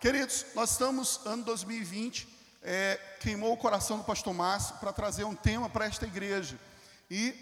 Queridos, 0.00 0.46
nós 0.54 0.70
estamos, 0.70 1.18
ano 1.26 1.42
2020, 1.42 2.28
é, 2.62 3.00
queimou 3.18 3.52
o 3.52 3.56
coração 3.56 3.98
do 3.98 4.04
pastor 4.04 4.32
Márcio 4.32 4.76
para 4.76 4.92
trazer 4.92 5.24
um 5.24 5.34
tema 5.34 5.68
para 5.68 5.86
esta 5.86 6.06
igreja. 6.06 6.56
E 7.10 7.34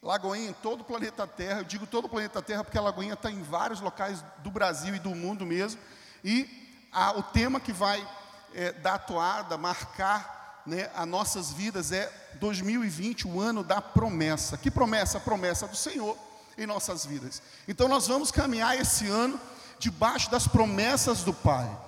Lagoinha, 0.00 0.54
todo 0.62 0.82
o 0.82 0.84
planeta 0.84 1.26
Terra, 1.26 1.62
eu 1.62 1.64
digo 1.64 1.84
todo 1.84 2.04
o 2.04 2.08
planeta 2.08 2.40
Terra 2.40 2.62
porque 2.62 2.78
a 2.78 2.80
Lagoinha 2.80 3.14
está 3.14 3.28
em 3.28 3.42
vários 3.42 3.80
locais 3.80 4.22
do 4.38 4.52
Brasil 4.52 4.94
e 4.94 5.00
do 5.00 5.16
mundo 5.16 5.44
mesmo. 5.44 5.80
E 6.22 6.48
a, 6.92 7.10
o 7.18 7.24
tema 7.24 7.58
que 7.58 7.72
vai 7.72 8.08
é, 8.54 8.70
dar 8.70 8.98
toada, 8.98 9.58
marcar 9.58 10.62
né, 10.64 10.88
as 10.94 11.08
nossas 11.08 11.52
vidas 11.52 11.90
é 11.90 12.08
2020, 12.34 13.26
o 13.26 13.40
ano 13.40 13.64
da 13.64 13.82
promessa. 13.82 14.56
Que 14.56 14.70
promessa? 14.70 15.18
A 15.18 15.22
promessa 15.22 15.66
do 15.66 15.74
Senhor 15.74 16.16
em 16.56 16.66
nossas 16.66 17.04
vidas. 17.04 17.42
Então 17.66 17.88
nós 17.88 18.06
vamos 18.06 18.30
caminhar 18.30 18.78
esse 18.80 19.08
ano 19.08 19.40
debaixo 19.80 20.30
das 20.30 20.46
promessas 20.46 21.24
do 21.24 21.34
Pai. 21.34 21.84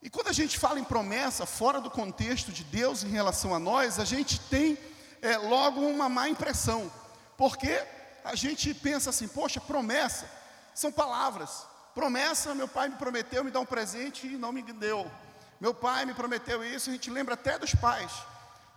E 0.00 0.08
quando 0.08 0.28
a 0.28 0.32
gente 0.32 0.58
fala 0.58 0.78
em 0.78 0.84
promessa, 0.84 1.44
fora 1.44 1.80
do 1.80 1.90
contexto 1.90 2.52
de 2.52 2.62
Deus 2.62 3.02
em 3.02 3.08
relação 3.08 3.54
a 3.54 3.58
nós, 3.58 3.98
a 3.98 4.04
gente 4.04 4.38
tem 4.40 4.78
é, 5.20 5.36
logo 5.36 5.80
uma 5.80 6.08
má 6.08 6.28
impressão, 6.28 6.90
porque 7.36 7.84
a 8.24 8.34
gente 8.36 8.72
pensa 8.74 9.10
assim: 9.10 9.26
poxa, 9.26 9.60
promessa 9.60 10.30
são 10.74 10.92
palavras. 10.92 11.66
Promessa, 11.94 12.54
meu 12.54 12.68
pai 12.68 12.88
me 12.88 12.94
prometeu 12.94 13.42
me 13.42 13.50
dar 13.50 13.58
um 13.58 13.66
presente 13.66 14.26
e 14.26 14.36
não 14.36 14.52
me 14.52 14.62
deu. 14.62 15.10
Meu 15.60 15.74
pai 15.74 16.06
me 16.06 16.14
prometeu 16.14 16.62
isso, 16.62 16.90
a 16.90 16.92
gente 16.92 17.10
lembra 17.10 17.34
até 17.34 17.58
dos 17.58 17.74
pais. 17.74 18.12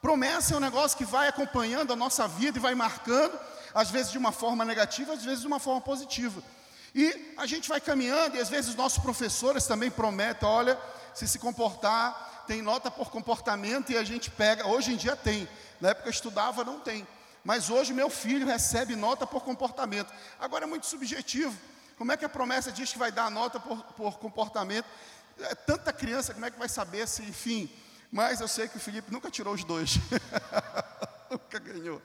Promessa 0.01 0.55
é 0.55 0.57
um 0.57 0.61
negócio 0.61 0.97
que 0.97 1.05
vai 1.05 1.27
acompanhando 1.27 1.93
a 1.93 1.95
nossa 1.95 2.27
vida 2.27 2.57
e 2.57 2.61
vai 2.61 2.73
marcando, 2.73 3.39
às 3.75 3.91
vezes 3.91 4.11
de 4.11 4.17
uma 4.17 4.31
forma 4.31 4.65
negativa, 4.65 5.13
às 5.13 5.23
vezes 5.23 5.41
de 5.41 5.47
uma 5.47 5.59
forma 5.59 5.81
positiva. 5.81 6.41
E 6.93 7.33
a 7.37 7.45
gente 7.45 7.69
vai 7.69 7.79
caminhando, 7.79 8.35
e 8.35 8.39
às 8.39 8.49
vezes 8.49 8.71
os 8.71 8.75
nossos 8.75 8.99
professores 8.99 9.65
também 9.65 9.89
prometem: 9.89 10.47
olha, 10.47 10.77
se 11.13 11.27
se 11.27 11.39
comportar, 11.39 12.43
tem 12.47 12.61
nota 12.61 12.91
por 12.91 13.09
comportamento 13.09 13.91
e 13.91 13.97
a 13.97 14.03
gente 14.03 14.29
pega, 14.29 14.67
hoje 14.67 14.93
em 14.93 14.97
dia 14.97 15.15
tem, 15.15 15.47
na 15.79 15.89
época 15.89 16.07
eu 16.07 16.11
estudava 16.11 16.63
não 16.63 16.79
tem, 16.79 17.07
mas 17.43 17.69
hoje 17.69 17.93
meu 17.93 18.09
filho 18.09 18.45
recebe 18.45 18.95
nota 18.95 19.25
por 19.25 19.43
comportamento. 19.43 20.11
Agora 20.39 20.65
é 20.65 20.67
muito 20.67 20.85
subjetivo. 20.85 21.57
Como 21.97 22.11
é 22.11 22.17
que 22.17 22.25
a 22.25 22.29
promessa 22.29 22.71
diz 22.71 22.91
que 22.91 22.97
vai 22.97 23.11
dar 23.11 23.29
nota 23.29 23.59
por, 23.59 23.83
por 23.93 24.19
comportamento? 24.19 24.85
É 25.39 25.55
tanta 25.55 25.93
criança, 25.93 26.33
como 26.33 26.45
é 26.45 26.51
que 26.51 26.59
vai 26.59 26.69
saber 26.69 27.07
se, 27.07 27.21
enfim? 27.23 27.71
Mas 28.11 28.41
eu 28.41 28.47
sei 28.47 28.67
que 28.67 28.77
o 28.77 28.79
Felipe 28.79 29.11
nunca 29.11 29.31
tirou 29.31 29.53
os 29.53 29.63
dois, 29.63 29.97
nunca 31.31 31.59
ganhou. 31.59 32.01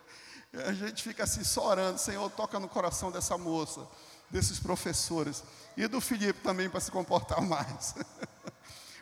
A 0.66 0.72
gente 0.72 1.02
fica 1.02 1.24
assim 1.24 1.42
só 1.42 1.66
orando, 1.66 1.98
Senhor, 1.98 2.30
toca 2.30 2.61
no 2.61 2.68
coração 2.68 3.11
dessa 3.11 3.36
moça, 3.36 3.86
desses 4.30 4.58
professores, 4.58 5.42
e 5.77 5.86
do 5.86 6.00
Felipe 6.00 6.41
também 6.41 6.69
para 6.69 6.80
se 6.80 6.91
comportar 6.91 7.41
mais. 7.46 7.94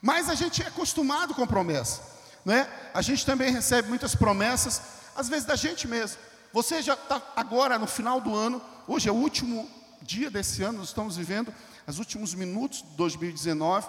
Mas 0.03 0.29
a 0.29 0.35
gente 0.35 0.63
é 0.63 0.67
acostumado 0.67 1.35
com 1.35 1.47
promessa, 1.47 2.03
né? 2.45 2.69
A 2.93 3.01
gente 3.01 3.25
também 3.25 3.51
recebe 3.51 3.89
muitas 3.89 4.15
promessas, 4.15 4.83
às 5.17 5.29
vezes 5.29 5.45
da 5.45 5.57
gente 5.57 5.89
mesmo. 5.89 6.19
Você 6.53 6.83
já 6.83 6.95
está 6.95 7.23
agora 7.35 7.79
no 7.79 7.87
final 7.87 8.21
do 8.21 8.35
ano, 8.35 8.61
hoje 8.87 9.09
é 9.09 9.13
o 9.13 9.17
último 9.17 9.69
dia 10.03 10.31
desse 10.31 10.63
ano, 10.63 10.79
nós 10.79 10.89
estamos 10.89 11.17
vivendo 11.17 11.53
os 11.87 11.99
últimos 11.99 12.35
minutos 12.35 12.83
de 12.83 12.97
2019, 12.97 13.89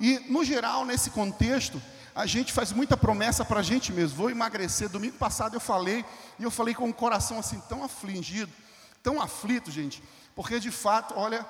e 0.00 0.18
no 0.30 0.44
geral, 0.44 0.84
nesse 0.84 1.10
contexto, 1.10 1.80
a 2.14 2.24
gente 2.24 2.52
faz 2.52 2.72
muita 2.72 2.96
promessa 2.96 3.44
para 3.44 3.60
a 3.60 3.62
gente 3.62 3.92
mesmo. 3.92 4.16
Vou 4.16 4.30
emagrecer. 4.30 4.88
Domingo 4.88 5.18
passado 5.18 5.54
eu 5.54 5.60
falei, 5.60 6.04
e 6.38 6.44
eu 6.44 6.50
falei 6.50 6.74
com 6.74 6.88
o 6.88 6.94
coração 6.94 7.38
assim 7.38 7.60
tão 7.68 7.84
afligido, 7.84 8.50
tão 9.06 9.22
aflito, 9.22 9.70
gente, 9.70 10.02
porque 10.34 10.58
de 10.58 10.72
fato, 10.72 11.14
olha, 11.16 11.46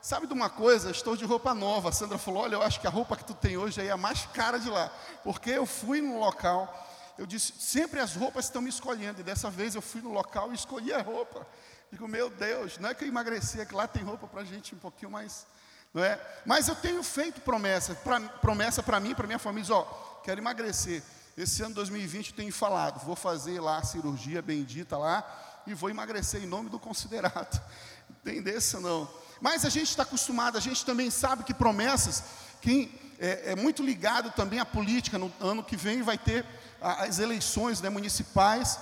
Sabe 0.00 0.28
de 0.28 0.32
uma 0.32 0.48
coisa? 0.48 0.92
Estou 0.92 1.16
de 1.16 1.24
roupa 1.24 1.52
nova. 1.52 1.88
A 1.88 1.92
Sandra 1.92 2.18
falou: 2.18 2.44
Olha, 2.44 2.54
eu 2.54 2.62
acho 2.62 2.80
que 2.80 2.86
a 2.86 2.90
roupa 2.90 3.16
que 3.16 3.24
tu 3.24 3.34
tem 3.34 3.56
hoje 3.56 3.84
é 3.84 3.90
a 3.90 3.96
mais 3.96 4.26
cara 4.26 4.56
de 4.56 4.70
lá. 4.70 4.92
Porque 5.24 5.50
eu 5.50 5.66
fui 5.66 6.00
no 6.00 6.20
local, 6.20 6.72
eu 7.18 7.26
disse: 7.26 7.52
Sempre 7.58 7.98
as 7.98 8.14
roupas 8.14 8.44
estão 8.44 8.62
me 8.62 8.68
escolhendo. 8.68 9.20
E 9.20 9.24
dessa 9.24 9.50
vez 9.50 9.74
eu 9.74 9.82
fui 9.82 10.00
no 10.00 10.12
local 10.12 10.52
e 10.52 10.54
escolhi 10.54 10.92
a 10.92 11.02
roupa. 11.02 11.44
Digo: 11.90 12.06
Meu 12.06 12.30
Deus, 12.30 12.78
não 12.78 12.90
é 12.90 12.94
que 12.94 13.02
eu 13.02 13.08
emagreci, 13.08 13.60
é 13.60 13.66
que 13.66 13.74
lá 13.74 13.88
tem 13.88 14.04
roupa 14.04 14.28
para 14.28 14.44
gente 14.44 14.72
um 14.72 14.78
pouquinho 14.78 15.10
mais. 15.10 15.44
Não 15.92 16.04
é? 16.04 16.20
Mas 16.46 16.68
eu 16.68 16.76
tenho 16.76 17.02
feito 17.02 17.40
promessa, 17.40 17.92
pra, 17.96 18.20
promessa 18.20 18.84
para 18.84 19.00
mim, 19.00 19.16
para 19.16 19.26
minha 19.26 19.38
família: 19.40 19.74
Ó, 19.74 19.82
quero 20.22 20.40
emagrecer. 20.40 21.02
Esse 21.36 21.60
ano 21.62 21.74
2020 21.74 22.30
eu 22.30 22.36
tenho 22.36 22.52
falado: 22.52 23.04
Vou 23.04 23.16
fazer 23.16 23.58
lá 23.58 23.78
a 23.78 23.84
cirurgia 23.84 24.40
bendita 24.40 24.96
lá 24.96 25.47
e 25.68 25.74
vou 25.74 25.90
emagrecer 25.90 26.42
em 26.42 26.46
nome 26.46 26.70
do 26.70 26.78
considerado. 26.78 27.62
Tem 28.24 28.42
desse 28.42 28.76
não. 28.78 29.08
Mas 29.40 29.64
a 29.64 29.68
gente 29.68 29.90
está 29.90 30.02
acostumado, 30.02 30.56
a 30.56 30.60
gente 30.60 30.84
também 30.84 31.10
sabe 31.10 31.44
que 31.44 31.54
promessas, 31.54 32.24
quem 32.60 32.92
é, 33.18 33.52
é, 33.52 33.56
muito 33.56 33.82
ligado 33.82 34.30
também 34.30 34.58
à 34.58 34.64
política, 34.64 35.18
no 35.18 35.32
ano 35.40 35.62
que 35.62 35.76
vem 35.76 36.02
vai 36.02 36.18
ter 36.18 36.44
as 36.80 37.18
eleições 37.18 37.80
né, 37.80 37.88
municipais, 37.88 38.78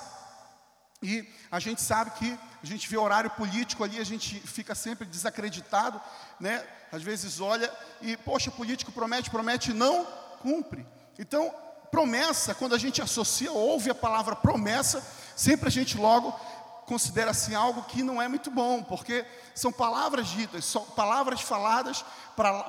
e 1.03 1.29
a 1.51 1.59
gente 1.59 1.83
sabe 1.83 2.13
que 2.13 2.39
a 2.63 2.67
gente 2.67 2.89
vê 2.89 2.97
horário 2.97 3.31
político 3.31 3.85
ali, 3.85 3.99
a 3.99 4.05
gente 4.05 4.41
fica 4.41 4.75
sempre 4.75 5.07
desacreditado, 5.07 6.01
né? 6.41 6.65
Às 6.91 7.03
vezes 7.03 7.41
olha 7.41 7.71
e, 8.01 8.17
poxa, 8.17 8.51
político 8.51 8.91
promete, 8.91 9.31
promete, 9.31 9.75
não 9.75 10.07
cumpre. 10.41 10.87
Então, 11.19 11.55
promessa, 11.91 12.55
quando 12.55 12.75
a 12.75 12.79
gente 12.79 13.03
associa, 13.03 13.53
ouve 13.53 13.91
a 13.91 13.95
palavra 13.95 14.35
promessa, 14.35 15.05
sempre 15.37 15.69
a 15.69 15.71
gente 15.71 15.97
logo 15.97 16.35
considera 16.87 17.33
assim 17.33 17.55
algo 17.55 17.83
que 17.83 18.03
não 18.03 18.23
é 18.23 18.29
muito 18.29 18.51
bom, 18.51 18.83
porque 18.83 19.25
são 19.55 19.73
palavras 19.73 20.29
ditas, 20.29 20.65
são 20.65 20.85
palavras 20.85 21.41
faladas, 21.41 22.05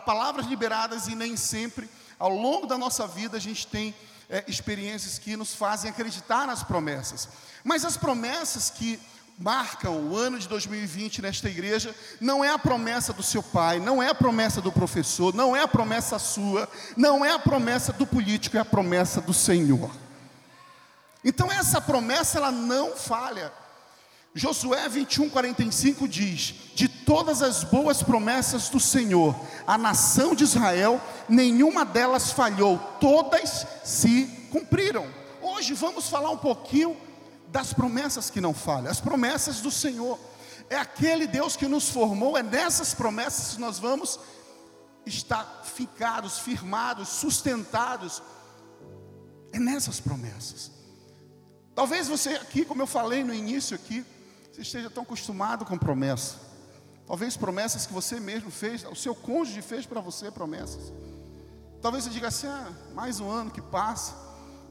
palavras 0.06 0.48
liberadas 0.48 1.08
e 1.08 1.16
nem 1.16 1.38
sempre 1.38 1.90
ao 2.20 2.30
longo 2.30 2.66
da 2.66 2.78
nossa 2.78 3.08
vida 3.08 3.38
a 3.38 3.40
gente 3.40 3.68
tem 3.68 3.94
é, 4.30 4.44
experiências 4.48 5.20
que 5.20 5.38
nos 5.38 5.54
fazem 5.54 5.90
acreditar 5.90 6.48
nas 6.48 6.64
promessas. 6.64 7.30
Mas 7.64 7.86
as 7.86 7.96
promessas 7.96 8.70
que 8.70 9.00
marcam 9.38 10.10
o 10.10 10.16
ano 10.16 10.40
de 10.40 10.48
2020 10.48 11.22
nesta 11.22 11.48
igreja 11.48 11.96
não 12.20 12.44
é 12.44 12.50
a 12.50 12.58
promessa 12.58 13.14
do 13.14 13.22
seu 13.22 13.44
pai, 13.44 13.80
não 13.80 14.02
é 14.02 14.10
a 14.10 14.16
promessa 14.16 14.60
do 14.62 14.72
professor, 14.72 15.34
não 15.34 15.56
é 15.56 15.62
a 15.62 15.68
promessa 15.68 16.18
sua, 16.18 16.68
não 16.96 17.24
é 17.24 17.32
a 17.32 17.40
promessa 17.40 17.94
do 17.94 18.08
político, 18.08 18.58
é 18.58 18.60
a 18.60 18.66
promessa 18.66 19.22
do 19.22 19.34
Senhor. 19.34 19.92
Então 21.24 21.52
essa 21.52 21.80
promessa 21.80 22.40
ela 22.40 22.52
não 22.52 22.96
falha. 22.96 23.52
Josué 24.38 24.88
21, 24.88 25.30
45 25.30 26.08
diz: 26.08 26.54
De 26.76 26.88
todas 26.88 27.42
as 27.42 27.64
boas 27.64 28.04
promessas 28.04 28.70
do 28.70 28.80
Senhor, 28.80 29.36
a 29.66 29.78
nação 29.78 30.36
de 30.36 30.44
Israel, 30.44 31.02
nenhuma 31.28 31.84
delas 31.84 32.32
falhou, 32.32 32.78
todas 33.00 33.66
se 33.84 34.28
cumpriram. 34.52 35.08
Hoje 35.42 35.74
vamos 35.74 36.08
falar 36.08 36.30
um 36.30 36.38
pouquinho 36.38 36.96
das 37.48 37.74
promessas 37.74 38.30
que 38.30 38.40
não 38.40 38.54
falham, 38.54 38.92
as 38.92 39.02
promessas 39.02 39.60
do 39.60 39.72
Senhor. 39.72 40.20
É 40.70 40.76
aquele 40.76 41.26
Deus 41.26 41.56
que 41.56 41.68
nos 41.68 41.90
formou, 41.90 42.38
é 42.38 42.44
nessas 42.44 42.94
promessas 42.94 43.56
que 43.56 43.62
nós 43.62 43.80
vamos 43.80 44.20
estar 45.04 45.64
ficados, 45.64 46.38
firmados, 46.38 47.10
sustentados. 47.10 48.22
É 49.52 49.58
nessas 49.60 50.00
promessas. 50.00 50.70
Talvez 51.74 52.08
você 52.08 52.32
aqui, 52.32 52.66
como 52.66 52.82
eu 52.82 52.88
falei 52.88 53.24
no 53.24 53.34
início 53.34 53.74
aqui, 53.74 54.06
você 54.58 54.62
esteja 54.62 54.90
tão 54.90 55.04
acostumado 55.04 55.64
com 55.66 55.78
promessa. 55.78 56.36
Talvez 57.06 57.38
promessas 57.38 57.86
que 57.86 57.94
você 57.94 58.20
mesmo 58.20 58.50
fez, 58.50 58.84
o 58.86 58.96
seu 58.96 59.14
cônjuge 59.14 59.62
fez 59.62 59.86
para 59.86 60.02
você 60.02 60.32
promessas. 60.32 60.92
Talvez 61.80 62.04
você 62.04 62.10
diga 62.10 62.30
assim: 62.30 62.48
ah, 62.48 62.72
mais 62.96 63.20
um 63.20 63.30
ano 63.30 63.52
que 63.52 63.62
passa, 63.62 64.16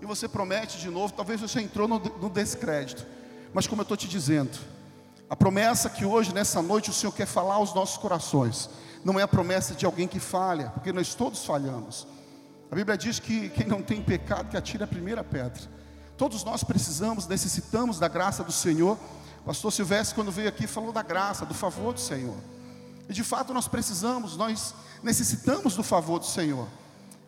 e 0.03 0.07
você 0.07 0.27
promete 0.27 0.79
de 0.79 0.91
novo. 0.91 1.13
Talvez 1.13 1.41
você 1.41 1.61
entrou 1.61 1.87
no, 1.87 2.01
no 2.01 2.29
descrédito. 2.29 3.07
Mas 3.55 3.69
como 3.69 3.81
eu 3.81 3.85
estou 3.85 3.97
te 3.97 4.09
dizendo, 4.09 4.59
a 5.31 5.37
promessa 5.37 5.89
que 5.89 6.05
hoje, 6.05 6.35
nessa 6.35 6.61
noite, 6.61 6.91
o 6.91 6.93
Senhor 6.93 7.13
quer 7.13 7.27
falar 7.27 7.55
aos 7.55 7.73
nossos 7.73 7.97
corações, 7.97 8.69
não 9.05 9.21
é 9.21 9.23
a 9.23 9.29
promessa 9.29 9.73
de 9.73 9.87
alguém 9.87 10.09
que 10.09 10.19
falha, 10.19 10.71
porque 10.71 10.93
nós 10.93 11.15
todos 11.15 11.45
falhamos. 11.45 12.09
A 12.73 12.75
Bíblia 12.75 12.99
diz 12.99 13.21
que 13.21 13.51
quem 13.51 13.69
não 13.69 13.81
tem 13.81 14.03
pecado, 14.03 14.49
que 14.49 14.57
atire 14.57 14.83
a 14.83 14.89
primeira 14.89 15.23
pedra. 15.23 15.63
Todos 16.17 16.43
nós 16.43 16.65
precisamos, 16.65 17.29
necessitamos 17.29 18.01
da 18.01 18.09
graça 18.09 18.43
do 18.43 18.51
Senhor 18.51 18.99
pastor 19.47 19.73
Silvestre, 19.73 20.17
quando 20.17 20.33
veio 20.33 20.49
aqui, 20.49 20.67
falou 20.67 20.91
da 20.91 21.03
graça, 21.03 21.47
do 21.47 21.55
favor 21.55 21.95
do 21.95 22.01
Senhor. 22.01 22.35
E 23.09 23.13
de 23.13 23.23
fato 23.23 23.55
nós 23.55 23.69
precisamos, 23.69 24.37
nós 24.37 24.75
necessitamos 25.05 25.77
do 25.77 25.85
favor 25.85 26.19
do 26.19 26.27
Senhor. 26.27 26.67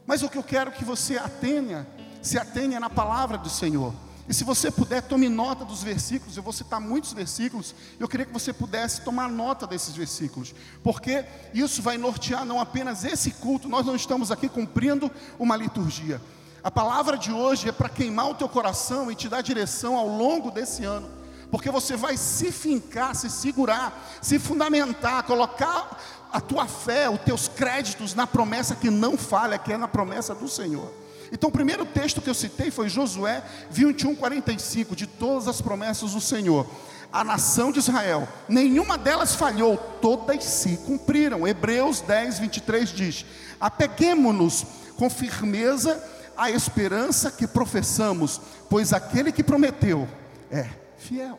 Mas 0.05 0.21
o 0.25 0.29
que 0.29 0.37
eu 0.37 0.43
quero 0.43 0.73
que 0.73 0.85
você 0.85 1.17
atenha, 1.17 1.87
se 2.21 2.37
atenha 2.37 2.81
na 2.81 2.91
palavra 2.91 3.39
do 3.39 3.49
Senhor. 3.49 3.95
E 4.29 4.35
se 4.35 4.43
você 4.43 4.69
puder, 4.69 5.01
tome 5.03 5.29
nota 5.29 5.65
dos 5.65 5.81
versículos. 5.81 6.37
Eu 6.37 6.43
vou 6.43 6.53
citar 6.53 6.81
muitos 6.81 7.13
versículos. 7.13 7.73
Eu 8.01 8.09
queria 8.09 8.27
que 8.27 8.33
você 8.33 8.53
pudesse 8.53 9.03
tomar 9.03 9.31
nota 9.31 9.65
desses 9.65 9.95
versículos, 9.95 10.53
porque 10.83 11.25
isso 11.55 11.81
vai 11.81 11.97
nortear 11.97 12.45
não 12.45 12.61
apenas 12.61 13.05
esse 13.05 13.31
culto. 13.31 13.69
Nós 13.69 13.87
não 13.87 13.95
estamos 13.95 14.33
aqui 14.33 14.49
cumprindo 14.49 15.09
uma 15.39 15.57
liturgia. 15.57 16.21
A 16.65 16.71
palavra 16.71 17.17
de 17.17 17.31
hoje 17.31 17.69
é 17.69 17.73
para 17.73 17.89
queimar 17.89 18.29
o 18.29 18.35
teu 18.35 18.49
coração 18.49 19.09
e 19.09 19.15
te 19.15 19.29
dar 19.29 19.41
direção 19.41 19.97
ao 19.97 20.09
longo 20.09 20.51
desse 20.51 20.85
ano 20.85 21.18
porque 21.51 21.71
você 21.71 21.97
vai 21.97 22.17
se 22.17 22.53
fincar, 22.53 23.15
se 23.15 23.31
segurar, 23.31 24.19
se 24.21 24.39
fundamentar, 24.39 25.23
colocar 25.23 25.99
a 26.33 26.41
tua 26.41 26.67
fé, 26.67 27.09
os 27.09 27.21
teus 27.21 27.49
créditos 27.49 28.15
na 28.15 28.27
promessa 28.27 28.75
que 28.75 28.91
não 28.91 29.17
falha, 29.17 29.59
que 29.59 29.73
é 29.73 29.77
na 29.77 29.89
promessa 29.89 30.35
do 30.35 30.49
Senhor. 30.49 30.93
Então, 31.33 31.49
o 31.49 31.53
primeiro 31.53 31.85
texto 31.85 32.21
que 32.21 32.29
eu 32.29 32.35
citei 32.35 32.71
foi 32.71 32.89
Josué 32.89 33.43
21, 33.71 34.15
45, 34.15 34.97
de 34.97 35.07
todas 35.07 35.49
as 35.49 35.61
promessas 35.61 36.13
do 36.13 36.21
Senhor. 36.21 36.67
A 37.11 37.25
nação 37.25 37.73
de 37.73 37.79
Israel, 37.79 38.29
nenhuma 38.49 38.99
delas 38.99 39.35
falhou, 39.35 39.79
todas 40.01 40.45
se 40.45 40.77
cumpriram. 40.79 41.49
Hebreus 41.49 42.03
10, 42.03 42.39
23 42.39 42.91
diz: 42.91 43.27
Apeguemos-nos 43.59 44.67
com 44.97 45.09
firmeza 45.09 46.03
à 46.37 46.51
esperança 46.51 47.31
que 47.31 47.47
professamos, 47.47 48.41
pois 48.69 48.93
aquele 48.93 49.33
que 49.33 49.43
prometeu 49.43 50.07
é 50.51 50.69
fiel. 50.99 51.39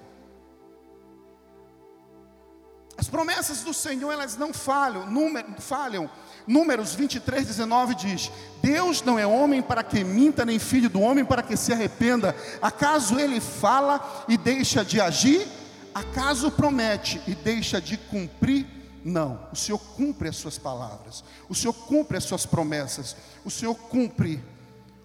As 3.00 3.08
promessas 3.08 3.64
do 3.64 3.74
Senhor, 3.74 4.12
elas 4.12 4.36
não 4.36 4.54
falham, 4.54 5.10
número, 5.10 5.48
falham. 5.62 6.10
Números 6.46 6.94
23, 6.94 7.48
19 7.48 7.96
diz: 7.96 8.30
Deus 8.62 9.02
não 9.02 9.18
é 9.18 9.26
homem 9.26 9.62
para 9.62 9.82
que 9.82 10.04
minta, 10.04 10.46
nem 10.46 10.60
filho 10.60 10.90
do 10.90 11.00
homem 11.00 11.24
para 11.24 11.42
que 11.42 11.56
se 11.56 11.72
arrependa. 11.72 12.36
Acaso 12.62 13.18
ele 13.18 13.40
fala 13.40 14.26
e 14.28 14.38
deixa 14.38 14.84
de 14.84 15.00
agir? 15.00 15.48
Acaso 15.94 16.52
promete 16.52 17.22
e 17.26 17.34
deixa 17.36 17.80
de 17.80 17.96
cumprir? 17.96 18.68
Não, 19.02 19.48
o 19.50 19.56
Senhor 19.56 19.80
cumpre 19.80 20.28
as 20.28 20.36
suas 20.36 20.58
palavras, 20.58 21.24
o 21.48 21.56
Senhor 21.56 21.74
cumpre 21.74 22.18
as 22.18 22.26
suas 22.26 22.46
promessas, 22.46 23.16
o 23.46 23.50
Senhor 23.50 23.76
cumpre 23.76 24.44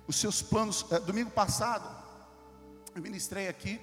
os 0.08 0.16
seus 0.16 0.42
planos. 0.42 0.84
É, 0.90 0.98
domingo 0.98 1.30
passado, 1.30 1.88
eu 2.92 3.00
ministrei 3.00 3.46
aqui 3.46 3.80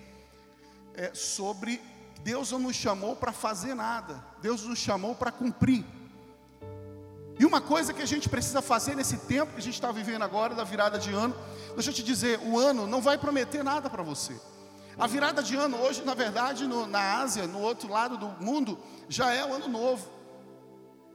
é, 0.96 1.12
sobre 1.14 1.82
Deus 2.24 2.52
não 2.52 2.60
nos 2.60 2.76
chamou 2.76 3.16
para 3.16 3.32
fazer 3.32 3.74
nada, 3.74 4.24
Deus 4.42 4.64
nos 4.64 4.80
chamou 4.80 5.16
para 5.16 5.32
cumprir. 5.32 5.86
E 7.40 7.46
uma 7.46 7.60
coisa 7.60 7.94
que 7.94 8.02
a 8.02 8.06
gente 8.06 8.30
precisa 8.30 8.62
fazer 8.62 8.96
nesse 8.96 9.18
tempo 9.18 9.54
que 9.54 9.60
a 9.60 9.64
gente 9.64 9.74
está 9.74 9.92
vivendo 9.92 10.22
agora, 10.22 10.54
da 10.54 10.64
virada 10.64 11.00
de 11.00 11.12
ano, 11.12 11.36
deixa 11.74 11.90
eu 11.90 11.94
te 11.94 12.04
dizer, 12.04 12.40
o 12.44 12.60
ano 12.60 12.86
não 12.86 13.02
vai 13.02 13.18
prometer 13.18 13.64
nada 13.64 13.90
para 13.90 14.04
você. 14.04 14.40
A 14.98 15.08
virada 15.08 15.42
de 15.42 15.56
ano 15.56 15.78
hoje, 15.78 16.04
na 16.04 16.14
verdade, 16.14 16.68
no, 16.68 16.86
na 16.86 17.20
Ásia, 17.22 17.48
no 17.48 17.60
outro 17.60 17.90
lado 17.90 18.18
do 18.18 18.28
mundo, 18.44 18.78
já 19.10 19.34
é 19.34 19.44
o 19.44 19.54
ano 19.56 19.68
novo. 19.68 20.08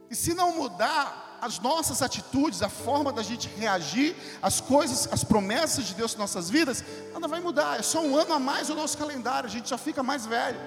E 0.09 0.15
se 0.15 0.33
não 0.33 0.53
mudar 0.53 1.26
as 1.41 1.59
nossas 1.59 2.01
atitudes, 2.01 2.61
a 2.61 2.69
forma 2.69 3.11
da 3.11 3.21
gente 3.21 3.49
reagir, 3.57 4.15
as 4.41 4.59
coisas, 4.59 5.07
as 5.11 5.23
promessas 5.23 5.85
de 5.85 5.93
Deus 5.93 6.15
em 6.15 6.17
nossas 6.17 6.49
vidas, 6.49 6.83
nada 7.13 7.27
vai 7.27 7.39
mudar. 7.39 7.79
É 7.79 7.81
só 7.81 8.01
um 8.01 8.15
ano 8.15 8.33
a 8.33 8.39
mais 8.39 8.69
no 8.69 8.75
nosso 8.75 8.97
calendário, 8.97 9.47
a 9.47 9.51
gente 9.51 9.69
já 9.69 9.77
fica 9.77 10.01
mais 10.01 10.25
velho. 10.25 10.59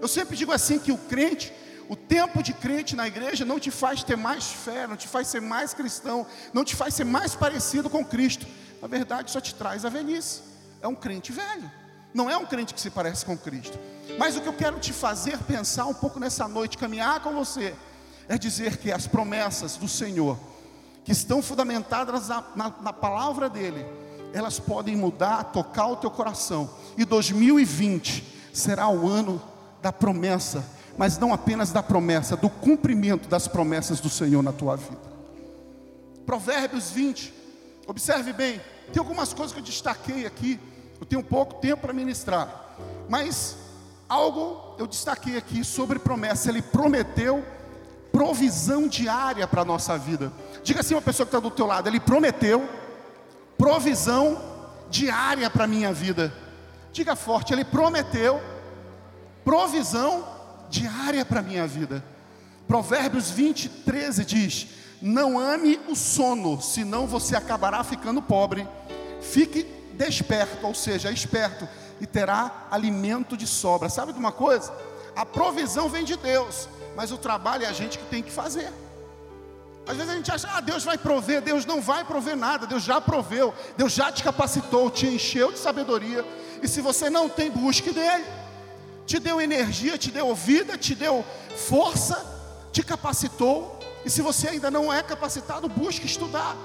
Eu 0.00 0.08
sempre 0.08 0.36
digo 0.36 0.52
assim 0.52 0.78
que 0.78 0.92
o 0.92 0.98
crente, 0.98 1.52
o 1.88 1.96
tempo 1.96 2.42
de 2.42 2.52
crente 2.52 2.94
na 2.94 3.06
igreja 3.06 3.44
não 3.44 3.58
te 3.58 3.70
faz 3.70 4.02
ter 4.02 4.16
mais 4.16 4.44
fé, 4.44 4.86
não 4.86 4.96
te 4.96 5.08
faz 5.08 5.28
ser 5.28 5.40
mais 5.40 5.74
cristão, 5.74 6.26
não 6.52 6.64
te 6.64 6.76
faz 6.76 6.94
ser 6.94 7.04
mais 7.04 7.34
parecido 7.34 7.90
com 7.90 8.04
Cristo. 8.04 8.46
Na 8.80 8.86
verdade, 8.86 9.30
só 9.30 9.40
te 9.40 9.54
traz 9.54 9.84
a 9.84 9.88
velhice. 9.88 10.42
É 10.80 10.86
um 10.86 10.94
crente 10.94 11.32
velho. 11.32 11.70
Não 12.14 12.30
é 12.30 12.36
um 12.36 12.46
crente 12.46 12.72
que 12.72 12.80
se 12.80 12.90
parece 12.90 13.24
com 13.24 13.36
Cristo. 13.36 13.78
Mas 14.18 14.36
o 14.36 14.40
que 14.40 14.48
eu 14.48 14.52
quero 14.52 14.78
te 14.78 14.92
fazer 14.92 15.38
pensar 15.38 15.86
um 15.86 15.94
pouco 15.94 16.18
nessa 16.18 16.48
noite, 16.48 16.78
caminhar 16.78 17.20
com 17.20 17.32
você, 17.32 17.74
é 18.28 18.36
dizer 18.36 18.76
que 18.76 18.92
as 18.92 19.06
promessas 19.06 19.76
do 19.76 19.88
Senhor, 19.88 20.38
que 21.04 21.12
estão 21.12 21.40
fundamentadas 21.40 22.28
na, 22.28 22.44
na, 22.54 22.74
na 22.82 22.92
palavra 22.92 23.48
dEle, 23.48 23.84
elas 24.32 24.60
podem 24.60 24.94
mudar, 24.94 25.44
tocar 25.44 25.86
o 25.86 25.96
teu 25.96 26.10
coração. 26.10 26.68
E 26.96 27.04
2020 27.04 28.50
será 28.52 28.88
o 28.88 29.08
ano 29.08 29.40
da 29.80 29.92
promessa, 29.92 30.64
mas 30.98 31.16
não 31.16 31.32
apenas 31.32 31.72
da 31.72 31.82
promessa, 31.82 32.36
do 32.36 32.50
cumprimento 32.50 33.28
das 33.28 33.48
promessas 33.48 34.00
do 34.00 34.10
Senhor 34.10 34.42
na 34.42 34.52
tua 34.52 34.76
vida. 34.76 35.08
Provérbios 36.26 36.90
20, 36.90 37.32
observe 37.86 38.34
bem, 38.34 38.60
tem 38.92 39.00
algumas 39.00 39.32
coisas 39.32 39.52
que 39.52 39.60
eu 39.60 39.64
destaquei 39.64 40.26
aqui, 40.26 40.60
eu 41.00 41.06
tenho 41.06 41.22
pouco 41.22 41.54
tempo 41.54 41.82
para 41.82 41.92
ministrar, 41.92 42.76
mas 43.08 43.56
algo 44.08 44.74
eu 44.78 44.86
destaquei 44.86 45.38
aqui 45.38 45.64
sobre 45.64 45.98
promessa, 45.98 46.50
ele 46.50 46.60
prometeu 46.60 47.42
provisão 48.12 48.88
diária 48.88 49.46
para 49.46 49.62
a 49.62 49.64
nossa 49.64 49.96
vida. 49.96 50.32
Diga 50.62 50.80
assim 50.80 50.94
uma 50.94 51.02
pessoa 51.02 51.26
que 51.26 51.34
está 51.34 51.40
do 51.40 51.50
teu 51.50 51.66
lado, 51.66 51.88
ele 51.88 52.00
prometeu 52.00 52.68
provisão 53.56 54.40
diária 54.90 55.48
para 55.50 55.64
a 55.64 55.68
minha 55.68 55.92
vida. 55.92 56.32
Diga 56.92 57.14
forte, 57.14 57.52
ele 57.52 57.64
prometeu 57.64 58.40
provisão 59.44 60.24
diária 60.68 61.24
para 61.24 61.40
a 61.40 61.42
minha 61.42 61.66
vida. 61.66 62.04
Provérbios 62.66 63.30
20, 63.30 63.68
13 63.68 64.24
diz: 64.24 64.66
Não 65.00 65.38
ame 65.38 65.80
o 65.88 65.96
sono, 65.96 66.60
senão 66.60 67.06
você 67.06 67.34
acabará 67.34 67.82
ficando 67.82 68.20
pobre. 68.20 68.68
Fique 69.20 69.64
desperto, 69.94 70.66
ou 70.66 70.74
seja, 70.74 71.10
esperto, 71.10 71.68
e 72.00 72.06
terá 72.06 72.66
alimento 72.70 73.36
de 73.36 73.46
sobra. 73.46 73.88
Sabe 73.88 74.12
de 74.12 74.18
uma 74.18 74.32
coisa? 74.32 74.72
A 75.16 75.26
provisão 75.26 75.88
vem 75.88 76.04
de 76.04 76.16
Deus, 76.16 76.68
mas 76.98 77.12
o 77.12 77.16
trabalho 77.16 77.64
é 77.64 77.68
a 77.68 77.72
gente 77.72 77.96
que 77.96 78.04
tem 78.06 78.20
que 78.20 78.32
fazer. 78.32 78.72
Às 79.86 79.96
vezes 79.96 80.12
a 80.12 80.16
gente 80.16 80.32
acha, 80.32 80.48
ah, 80.52 80.60
Deus 80.60 80.82
vai 80.82 80.98
prover, 80.98 81.40
Deus 81.40 81.64
não 81.64 81.80
vai 81.80 82.04
prover 82.04 82.36
nada, 82.36 82.66
Deus 82.66 82.82
já 82.82 83.00
proveu, 83.00 83.54
Deus 83.76 83.92
já 83.92 84.10
te 84.10 84.24
capacitou, 84.24 84.90
te 84.90 85.06
encheu 85.06 85.52
de 85.52 85.60
sabedoria, 85.60 86.26
e 86.60 86.66
se 86.66 86.80
você 86.80 87.08
não 87.08 87.28
tem, 87.28 87.52
busque 87.52 87.92
dele. 87.92 88.24
Te 89.06 89.20
deu 89.20 89.40
energia, 89.40 89.96
te 89.96 90.10
deu 90.10 90.34
vida, 90.34 90.76
te 90.76 90.92
deu 90.92 91.24
força, 91.68 92.16
te 92.72 92.82
capacitou. 92.82 93.78
E 94.04 94.10
se 94.10 94.20
você 94.20 94.48
ainda 94.48 94.68
não 94.68 94.92
é 94.92 95.00
capacitado, 95.00 95.68
busque 95.68 96.04
estudar, 96.04 96.56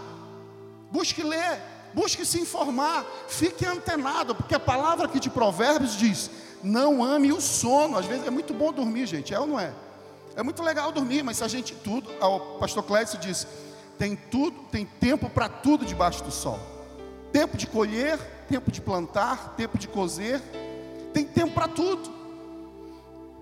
busque 0.92 1.22
ler, 1.22 1.62
busque 1.94 2.26
se 2.26 2.40
informar, 2.40 3.06
fique 3.28 3.68
antenado, 3.68 4.34
porque 4.34 4.56
a 4.56 4.60
palavra 4.60 5.06
aqui 5.06 5.20
de 5.20 5.30
Provérbios 5.30 5.96
diz: 5.96 6.32
não 6.64 7.04
ame 7.04 7.32
o 7.32 7.40
sono. 7.40 8.00
Às 8.00 8.08
vezes 8.08 8.26
é 8.26 8.32
muito 8.32 8.52
bom 8.52 8.74
dormir, 8.74 9.06
gente, 9.06 9.32
é 9.32 9.40
ou 9.40 9.46
não 9.46 9.60
é? 9.60 9.72
É 10.36 10.42
muito 10.42 10.64
legal 10.64 10.92
dormir, 10.92 11.24
mas 11.24 11.38
se 11.38 11.44
a 11.44 11.48
gente 11.48 11.76
tudo, 11.76 12.10
o 12.20 12.58
pastor 12.60 12.84
Clécio 12.84 13.20
disse, 13.20 13.46
tem 13.98 14.16
tudo, 14.16 14.58
tem 14.72 14.86
tempo 14.86 15.30
para 15.30 15.48
tudo 15.48 15.86
debaixo 15.86 16.24
do 16.24 16.32
sol. 16.32 16.60
Tempo 17.32 17.56
de 17.56 17.68
colher, 17.68 18.18
tempo 18.48 18.72
de 18.72 18.82
plantar, 18.82 19.54
tempo 19.56 19.78
de 19.78 19.88
cozer, 19.88 20.42
tem 21.14 21.24
tempo 21.24 21.54
para 21.54 21.68
tudo. 21.68 22.12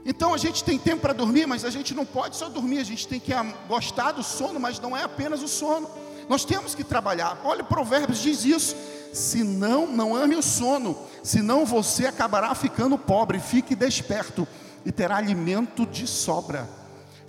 Então 0.06 0.34
a 0.34 0.38
gente 0.38 0.64
tem 0.64 0.78
tempo 0.78 1.02
para 1.02 1.14
dormir, 1.14 1.46
mas 1.46 1.64
a 1.64 1.70
gente 1.70 1.94
não 1.94 2.06
pode 2.06 2.36
só 2.36 2.50
dormir, 2.50 2.80
a 2.80 2.84
gente 2.84 3.08
tem 3.08 3.20
que 3.20 3.32
gostar 3.68 4.12
do 4.12 4.24
sono, 4.24 4.60
mas 4.60 4.80
não 4.80 4.96
é 4.96 5.04
apenas 5.04 5.42
o 5.42 5.48
sono. 5.48 5.90
Nós 6.28 6.44
temos 6.44 6.76
que 6.76 6.84
trabalhar. 6.84 7.40
Olha, 7.44 7.64
Provérbios 7.64 8.20
diz 8.20 8.44
isso. 8.44 8.76
Se 9.14 9.44
não, 9.44 9.86
não 9.88 10.16
ame 10.16 10.36
o 10.36 10.42
sono, 10.42 10.98
senão 11.21 11.66
você 11.66 12.07
acabará 12.07 12.54
ficando 12.56 12.98
pobre. 12.98 13.40
Fique 13.40 13.76
desperto 13.76 14.48
e 14.86 14.92
terá 14.92 15.18
alimento 15.18 15.86
de 15.86 16.07
sobra. 16.07 16.81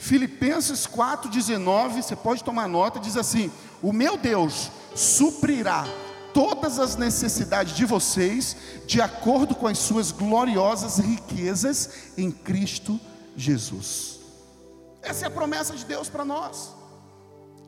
Filipenses 0.03 0.85
4,19, 0.85 2.03
você 2.03 2.17
pode 2.17 2.43
tomar 2.43 2.67
nota, 2.67 2.99
diz 2.99 3.17
assim: 3.17 3.53
O 3.81 3.93
meu 3.93 4.17
Deus 4.17 4.69
suprirá 4.97 5.85
todas 6.35 6.81
as 6.81 6.97
necessidades 6.97 7.77
de 7.77 7.85
vocês, 7.85 8.57
de 8.85 9.01
acordo 9.01 9.55
com 9.55 9.69
as 9.69 9.79
suas 9.79 10.11
gloriosas 10.11 10.99
riquezas 10.99 11.89
em 12.19 12.33
Cristo 12.33 12.99
Jesus. 13.37 14.19
Essa 15.03 15.27
é 15.27 15.29
a 15.29 15.31
promessa 15.31 15.77
de 15.77 15.85
Deus 15.85 16.09
para 16.09 16.25
nós. 16.25 16.75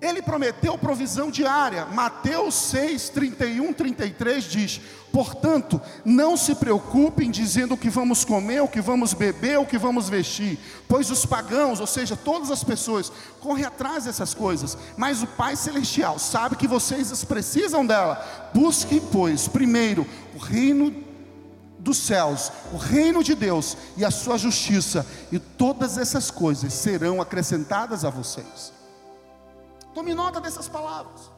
Ele 0.01 0.21
prometeu 0.21 0.77
provisão 0.77 1.31
diária. 1.31 1.87
Mateus 1.87 2.55
6, 2.55 3.09
31, 3.11 3.73
33 3.73 4.45
diz: 4.45 4.81
Portanto, 5.15 5.81
não 6.05 6.37
se 6.37 6.57
preocupem 6.57 7.31
dizendo 7.31 7.75
o 7.75 7.79
que 7.79 7.89
vamos 7.89 8.25
comer, 8.25 8.61
o 8.61 8.69
que 8.69 8.81
vamos 8.81 9.15
beber, 9.15 9.59
o 9.59 9.65
que 9.65 9.79
vamos 9.79 10.09
vestir, 10.09 10.59
pois 10.89 11.09
os 11.09 11.25
pagãos, 11.25 11.79
ou 11.79 11.87
seja, 11.87 12.17
todas 12.17 12.51
as 12.51 12.65
pessoas, 12.65 13.13
correm 13.41 13.65
atrás 13.65 14.05
dessas 14.05 14.35
coisas, 14.35 14.77
mas 14.97 15.23
o 15.23 15.27
Pai 15.27 15.55
Celestial 15.55 16.19
sabe 16.19 16.57
que 16.57 16.67
vocês 16.67 17.25
precisam 17.25 17.87
dela. 17.87 18.51
Busquem, 18.53 19.01
pois, 19.01 19.47
primeiro 19.47 20.05
o 20.35 20.39
reino 20.39 20.93
dos 21.79 21.99
céus, 21.99 22.51
o 22.73 22.77
reino 22.77 23.23
de 23.23 23.35
Deus 23.35 23.77
e 23.97 24.05
a 24.05 24.11
sua 24.11 24.37
justiça, 24.37 25.07
e 25.31 25.39
todas 25.39 25.97
essas 25.97 26.31
coisas 26.31 26.73
serão 26.73 27.21
acrescentadas 27.21 28.05
a 28.05 28.11
vocês. 28.11 28.73
Tome 29.95 30.13
nota 30.15 30.41
dessas 30.41 30.69
palavras. 30.69 31.31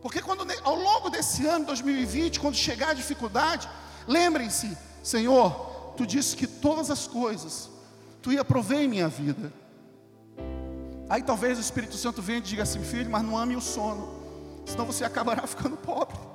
Porque 0.00 0.20
quando 0.20 0.44
ao 0.64 0.74
longo 0.74 1.10
desse 1.10 1.46
ano 1.46 1.66
2020, 1.66 2.40
quando 2.40 2.56
chegar 2.56 2.90
a 2.90 2.94
dificuldade, 2.94 3.68
lembrem-se, 4.08 4.76
Senhor, 5.02 5.92
tu 5.96 6.06
disse 6.06 6.36
que 6.36 6.46
todas 6.46 6.90
as 6.90 7.06
coisas 7.06 7.70
tu 8.20 8.32
ia 8.32 8.44
prover 8.44 8.80
em 8.80 8.88
minha 8.88 9.08
vida. 9.08 9.52
Aí 11.08 11.22
talvez 11.22 11.58
o 11.58 11.60
Espírito 11.60 11.96
Santo 11.96 12.22
venha 12.22 12.38
e 12.38 12.42
diga 12.42 12.62
assim, 12.62 12.82
filho, 12.82 13.10
mas 13.10 13.22
não 13.22 13.36
ame 13.36 13.54
o 13.54 13.60
sono, 13.60 14.22
senão 14.64 14.86
você 14.86 15.04
acabará 15.04 15.44
ficando 15.46 15.76
pobre. 15.76 16.31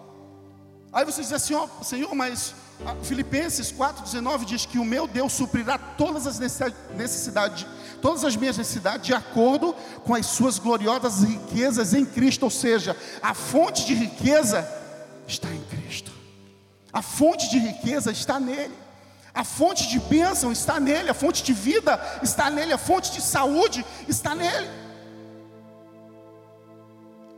Aí 0.97 1.05
você 1.05 1.21
diz 1.21 1.31
assim, 1.31 1.53
ó, 1.53 1.67
Senhor, 1.83 2.15
mas 2.15 2.55
ah, 2.83 2.95
Filipenses 3.03 3.71
4,19 3.71 4.45
diz 4.45 4.65
que 4.65 4.79
o 4.79 4.83
meu 4.83 5.05
Deus 5.05 5.31
suprirá 5.31 5.77
todas 5.77 6.25
as 6.25 6.39
necessidades, 6.39 7.67
todas 8.01 8.23
as 8.23 8.35
minhas 8.35 8.57
necessidades, 8.57 9.05
de 9.05 9.13
acordo 9.13 9.75
com 10.03 10.15
as 10.15 10.25
suas 10.25 10.57
gloriosas 10.57 11.21
riquezas 11.21 11.93
em 11.93 12.03
Cristo. 12.03 12.45
Ou 12.45 12.49
seja, 12.49 12.97
a 13.21 13.35
fonte 13.35 13.85
de 13.85 13.93
riqueza 13.93 14.67
está 15.27 15.47
em 15.49 15.61
Cristo. 15.65 16.11
A 16.91 17.03
fonte 17.03 17.47
de 17.51 17.59
riqueza 17.59 18.09
está 18.09 18.39
nele. 18.39 18.73
A 19.35 19.43
fonte 19.43 19.87
de 19.87 19.99
bênção 19.99 20.51
está 20.51 20.79
nele, 20.79 21.11
a 21.11 21.13
fonte 21.13 21.43
de 21.43 21.53
vida 21.53 22.01
está 22.23 22.49
nele, 22.49 22.73
a 22.73 22.77
fonte 22.79 23.11
de 23.11 23.21
saúde 23.21 23.85
está 24.07 24.33
nele. 24.33 24.67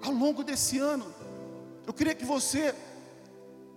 Ao 0.02 0.14
longo 0.14 0.46
desse 0.46 0.80
ano, 0.80 1.06
eu 1.86 1.92
queria 1.92 2.16
que 2.16 2.24
você 2.24 2.74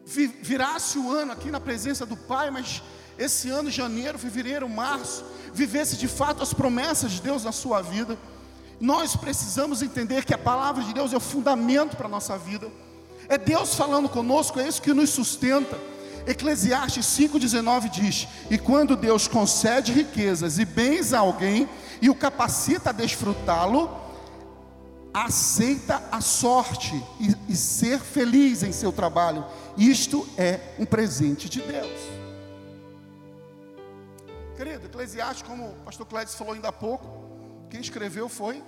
virasse 0.05 0.99
o 0.99 1.11
ano 1.11 1.33
aqui 1.33 1.51
na 1.51 1.61
presença 1.61 2.05
do 2.05 2.17
Pai, 2.17 2.51
mas 2.51 2.83
esse 3.19 3.49
ano, 3.49 3.71
janeiro, 3.71 4.19
fevereiro, 4.19 4.69
março, 4.69 5.25
vivesse 5.53 5.97
de 5.97 6.09
fato 6.09 6.43
as 6.43 6.53
promessas 6.53 7.13
de 7.13 7.23
Deus 7.23 7.45
na 7.45 7.53
sua 7.53 7.83
vida. 7.83 8.19
Nós 8.81 9.15
precisamos 9.15 9.83
entender 9.83 10.25
que 10.25 10.35
a 10.35 10.39
palavra 10.39 10.83
de 10.83 10.93
Deus 10.93 11.13
é 11.13 11.17
o 11.17 11.21
fundamento 11.21 11.97
para 11.97 12.07
a 12.07 12.11
nossa 12.11 12.37
vida. 12.37 12.69
É 13.29 13.39
Deus 13.39 13.75
falando 13.75 14.09
conosco, 14.09 14.59
é 14.59 14.67
isso 14.67 14.83
que 14.83 14.93
nos 14.93 15.11
sustenta. 15.11 15.79
Eclesiastes 16.27 17.07
5,19 17.07 17.91
diz: 17.91 18.29
E 18.51 18.59
quando 18.59 18.97
Deus 18.97 19.29
concede 19.29 19.93
riquezas 19.93 20.59
e 20.59 20.65
bens 20.65 21.13
a 21.13 21.21
alguém 21.21 21.69
e 22.01 22.11
o 22.11 22.15
capacita 22.15 22.91
a 22.91 22.93
desfrutá-lo, 22.93 23.91
aceita 25.13 26.03
a 26.11 26.21
sorte 26.21 27.01
e, 27.21 27.53
e 27.53 27.57
ser 27.57 28.01
feliz 28.01 28.63
em 28.63 28.73
seu 28.73 28.93
trabalho. 28.93 29.45
Isto 29.77 30.29
é 30.37 30.75
um 30.79 30.85
presente 30.85 31.49
de 31.49 31.63
Deus. 31.63 32.01
Querido, 34.57 34.87
Eclesiastes, 34.87 35.43
como 35.43 35.71
o 35.71 35.75
pastor 35.85 36.07
Clédio 36.07 36.35
falou 36.35 36.53
ainda 36.53 36.69
há 36.69 36.73
pouco, 36.73 37.07
quem 37.71 37.81
escreveu 37.81 38.29
foi 38.29 38.63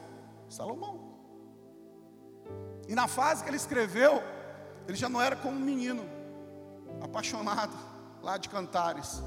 Salomão. 0.48 1.14
E 2.88 2.94
na 2.94 3.06
fase 3.06 3.42
que 3.42 3.50
ele 3.50 3.56
escreveu, 3.56 4.22
ele 4.88 4.96
já 4.96 5.08
não 5.08 5.20
era 5.20 5.36
como 5.36 5.56
um 5.56 5.60
menino, 5.60 6.04
apaixonado 7.02 7.76
lá 8.22 8.38
de 8.38 8.48
cantares. 8.48 9.22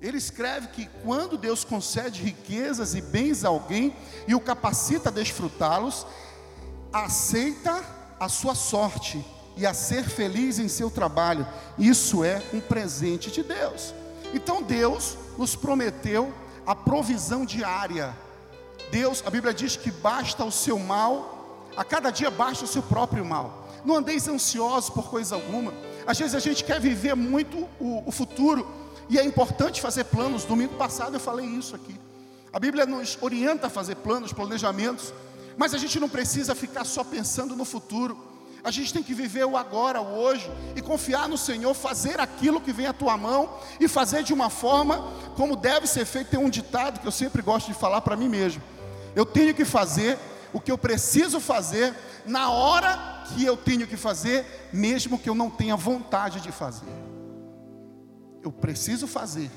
Ele 0.00 0.16
escreve 0.16 0.68
que 0.68 0.86
quando 1.02 1.36
Deus 1.36 1.64
concede 1.64 2.22
riquezas 2.22 2.94
e 2.94 3.02
bens 3.02 3.44
a 3.44 3.48
alguém 3.48 3.94
e 4.26 4.34
o 4.34 4.40
capacita 4.40 5.10
a 5.10 5.12
desfrutá-los, 5.12 6.06
aceita 6.92 7.84
a 8.18 8.28
sua 8.28 8.54
sorte 8.54 9.22
e 9.56 9.66
a 9.66 9.74
ser 9.74 10.04
feliz 10.04 10.58
em 10.58 10.68
seu 10.68 10.90
trabalho. 10.90 11.46
Isso 11.78 12.24
é 12.24 12.42
um 12.52 12.60
presente 12.60 13.30
de 13.30 13.42
Deus. 13.42 13.94
Então 14.32 14.62
Deus 14.62 15.16
nos 15.36 15.56
prometeu 15.56 16.32
a 16.66 16.74
provisão 16.74 17.44
diária. 17.44 18.16
Deus, 18.90 19.22
a 19.26 19.30
Bíblia 19.30 19.52
diz 19.54 19.76
que 19.76 19.90
basta 19.90 20.44
o 20.44 20.50
seu 20.50 20.78
mal, 20.78 21.68
a 21.76 21.84
cada 21.84 22.10
dia 22.10 22.30
basta 22.30 22.64
o 22.64 22.68
seu 22.68 22.82
próprio 22.82 23.24
mal. 23.24 23.68
Não 23.84 23.96
andeis 23.96 24.28
ansiosos 24.28 24.90
por 24.90 25.08
coisa 25.08 25.34
alguma. 25.34 25.72
Às 26.06 26.18
vezes 26.18 26.34
a 26.34 26.40
gente 26.40 26.64
quer 26.64 26.80
viver 26.80 27.14
muito 27.14 27.68
o, 27.78 28.02
o 28.06 28.12
futuro 28.12 28.66
e 29.08 29.18
é 29.18 29.24
importante 29.24 29.80
fazer 29.80 30.04
planos. 30.04 30.44
Domingo 30.44 30.74
passado 30.74 31.14
eu 31.14 31.20
falei 31.20 31.46
isso 31.46 31.74
aqui. 31.74 31.94
A 32.52 32.58
Bíblia 32.58 32.84
nos 32.84 33.16
orienta 33.20 33.68
a 33.68 33.70
fazer 33.70 33.96
planos, 33.96 34.32
planejamentos, 34.32 35.14
mas 35.56 35.72
a 35.72 35.78
gente 35.78 36.00
não 36.00 36.08
precisa 36.08 36.54
ficar 36.54 36.84
só 36.84 37.04
pensando 37.04 37.54
no 37.54 37.64
futuro. 37.64 38.29
A 38.62 38.70
gente 38.70 38.92
tem 38.92 39.02
que 39.02 39.14
viver 39.14 39.44
o 39.44 39.56
agora, 39.56 40.00
o 40.00 40.18
hoje, 40.18 40.50
e 40.76 40.82
confiar 40.82 41.28
no 41.28 41.38
Senhor, 41.38 41.72
fazer 41.74 42.20
aquilo 42.20 42.60
que 42.60 42.72
vem 42.72 42.86
à 42.86 42.92
tua 42.92 43.16
mão 43.16 43.58
e 43.78 43.88
fazer 43.88 44.22
de 44.22 44.32
uma 44.32 44.50
forma 44.50 45.12
como 45.36 45.56
deve 45.56 45.86
ser 45.86 46.04
feito. 46.04 46.30
Tem 46.30 46.40
um 46.40 46.50
ditado 46.50 47.00
que 47.00 47.06
eu 47.06 47.12
sempre 47.12 47.42
gosto 47.42 47.68
de 47.68 47.74
falar 47.74 48.00
para 48.00 48.16
mim 48.16 48.28
mesmo: 48.28 48.62
eu 49.14 49.24
tenho 49.24 49.54
que 49.54 49.64
fazer 49.64 50.18
o 50.52 50.60
que 50.60 50.70
eu 50.70 50.78
preciso 50.78 51.40
fazer 51.40 51.94
na 52.26 52.50
hora 52.50 53.24
que 53.34 53.44
eu 53.44 53.56
tenho 53.56 53.86
que 53.86 53.96
fazer, 53.96 54.68
mesmo 54.72 55.18
que 55.18 55.28
eu 55.28 55.34
não 55.34 55.48
tenha 55.48 55.76
vontade 55.76 56.40
de 56.40 56.50
fazer 56.50 56.86
eu 58.42 58.50
preciso 58.50 59.06
fazer 59.06 59.50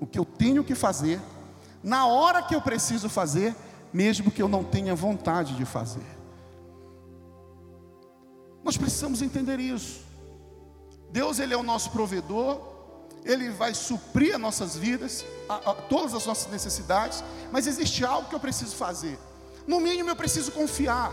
o 0.00 0.06
que 0.06 0.18
eu 0.18 0.24
tenho 0.24 0.64
que 0.64 0.74
fazer, 0.74 1.20
na 1.82 2.06
hora 2.06 2.42
que 2.42 2.54
eu 2.54 2.60
preciso 2.60 3.08
fazer, 3.08 3.54
mesmo 3.92 4.30
que 4.30 4.42
eu 4.42 4.48
não 4.48 4.64
tenha 4.64 4.94
vontade 4.94 5.54
de 5.56 5.64
fazer. 5.64 6.02
Nós 8.64 8.76
precisamos 8.76 9.22
entender 9.22 9.60
isso. 9.60 10.00
Deus, 11.10 11.38
Ele 11.38 11.54
é 11.54 11.56
o 11.56 11.62
nosso 11.62 11.90
provedor, 11.90 12.60
Ele 13.24 13.50
vai 13.50 13.74
suprir 13.74 14.34
as 14.34 14.40
nossas 14.40 14.76
vidas, 14.76 15.24
a, 15.48 15.56
a, 15.56 15.74
todas 15.74 16.14
as 16.14 16.26
nossas 16.26 16.50
necessidades, 16.50 17.22
mas 17.52 17.66
existe 17.66 18.04
algo 18.04 18.28
que 18.28 18.34
eu 18.34 18.40
preciso 18.40 18.74
fazer. 18.74 19.18
No 19.66 19.78
mínimo 19.78 20.10
eu 20.10 20.16
preciso 20.16 20.50
confiar, 20.52 21.12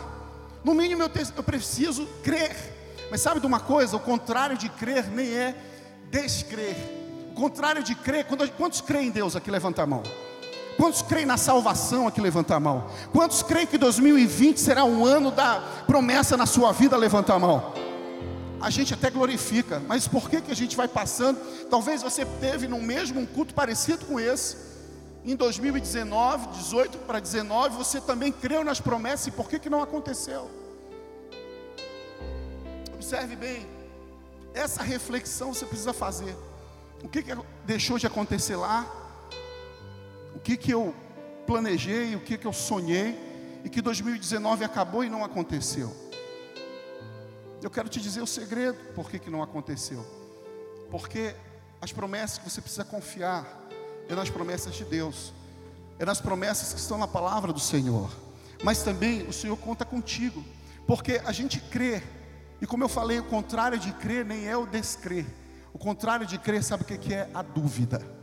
no 0.63 0.73
mínimo 0.73 1.03
eu, 1.03 1.09
te, 1.09 1.21
eu 1.35 1.43
preciso 1.43 2.07
crer. 2.23 2.55
Mas 3.11 3.21
sabe 3.21 3.39
de 3.39 3.45
uma 3.45 3.59
coisa? 3.59 3.97
O 3.97 3.99
contrário 3.99 4.57
de 4.57 4.69
crer 4.69 5.07
nem 5.09 5.27
é 5.27 5.55
descrer 6.09 7.01
contrário 7.41 7.81
de 7.83 7.95
crer, 7.95 8.25
quantos 8.57 8.81
creem 8.81 9.07
em 9.07 9.11
Deus 9.11 9.35
aqui? 9.35 9.49
Levanta 9.49 9.81
a 9.81 9.85
mão. 9.87 10.03
Quantos 10.77 11.01
creem 11.01 11.25
na 11.25 11.37
salvação 11.37 12.07
aqui? 12.07 12.19
Levanta 12.19 12.55
a 12.55 12.59
mão. 12.59 12.87
Quantos 13.11 13.43
creem 13.43 13.67
que 13.67 13.77
2020 13.77 14.59
será 14.59 14.83
um 14.83 15.05
ano 15.05 15.31
da 15.31 15.59
promessa 15.85 16.35
na 16.35 16.45
sua 16.45 16.71
vida? 16.71 16.97
Levanta 16.97 17.33
a 17.33 17.39
mão. 17.39 17.73
A 18.59 18.69
gente 18.69 18.93
até 18.93 19.09
glorifica, 19.09 19.81
mas 19.87 20.07
por 20.07 20.29
que, 20.29 20.39
que 20.39 20.51
a 20.51 20.55
gente 20.55 20.77
vai 20.77 20.87
passando? 20.87 21.39
Talvez 21.69 22.03
você 22.03 22.25
teve 22.25 22.67
no 22.67 22.79
mesmo 22.79 23.19
um 23.19 23.25
culto 23.25 23.53
parecido 23.53 24.05
com 24.05 24.19
esse. 24.19 24.55
Em 25.25 25.35
2019, 25.35 26.47
18 26.47 26.97
para 26.99 27.19
19, 27.19 27.75
você 27.75 27.99
também 27.99 28.31
creu 28.31 28.63
nas 28.63 28.79
promessas 28.79 29.27
e 29.27 29.31
por 29.31 29.49
que, 29.49 29.59
que 29.59 29.69
não 29.69 29.81
aconteceu? 29.81 30.49
Observe 32.93 33.35
bem, 33.35 33.67
essa 34.53 34.83
reflexão 34.83 35.53
você 35.53 35.65
precisa 35.65 35.93
fazer. 35.93 36.35
O 37.03 37.09
que, 37.09 37.23
que 37.23 37.35
deixou 37.65 37.97
de 37.97 38.05
acontecer 38.05 38.55
lá? 38.55 39.00
O 40.35 40.39
que, 40.39 40.57
que 40.57 40.71
eu 40.71 40.95
planejei, 41.45 42.15
o 42.15 42.21
que, 42.21 42.37
que 42.37 42.45
eu 42.45 42.53
sonhei, 42.53 43.17
e 43.63 43.69
que 43.69 43.81
2019 43.81 44.63
acabou 44.63 45.03
e 45.03 45.09
não 45.09 45.23
aconteceu? 45.23 45.95
Eu 47.61 47.69
quero 47.69 47.89
te 47.89 47.99
dizer 48.01 48.21
o 48.21 48.27
segredo, 48.27 48.77
por 48.95 49.09
que, 49.09 49.19
que 49.19 49.29
não 49.29 49.43
aconteceu? 49.43 50.05
Porque 50.89 51.35
as 51.81 51.91
promessas 51.91 52.37
que 52.39 52.49
você 52.49 52.61
precisa 52.61 52.83
confiar 52.83 53.67
é 54.09 54.15
nas 54.15 54.29
promessas 54.29 54.73
de 54.73 54.83
Deus, 54.83 55.33
é 55.99 56.05
nas 56.05 56.19
promessas 56.19 56.73
que 56.73 56.79
estão 56.79 56.97
na 56.97 57.07
palavra 57.07 57.53
do 57.53 57.59
Senhor, 57.59 58.09
mas 58.63 58.81
também 58.81 59.27
o 59.27 59.33
Senhor 59.33 59.55
conta 59.57 59.85
contigo, 59.85 60.43
porque 60.87 61.21
a 61.23 61.31
gente 61.31 61.59
crê, 61.59 62.01
e 62.59 62.65
como 62.65 62.83
eu 62.83 62.89
falei, 62.89 63.19
o 63.19 63.23
contrário 63.23 63.77
de 63.77 63.91
crer 63.93 64.25
nem 64.25 64.47
é 64.47 64.55
o 64.55 64.65
descrer. 64.65 65.25
O 65.73 65.79
contrário 65.79 66.25
de 66.25 66.37
crer, 66.37 66.63
sabe 66.63 66.83
o 66.83 66.85
que 66.85 67.13
é? 67.13 67.29
A 67.33 67.41
dúvida. 67.41 68.20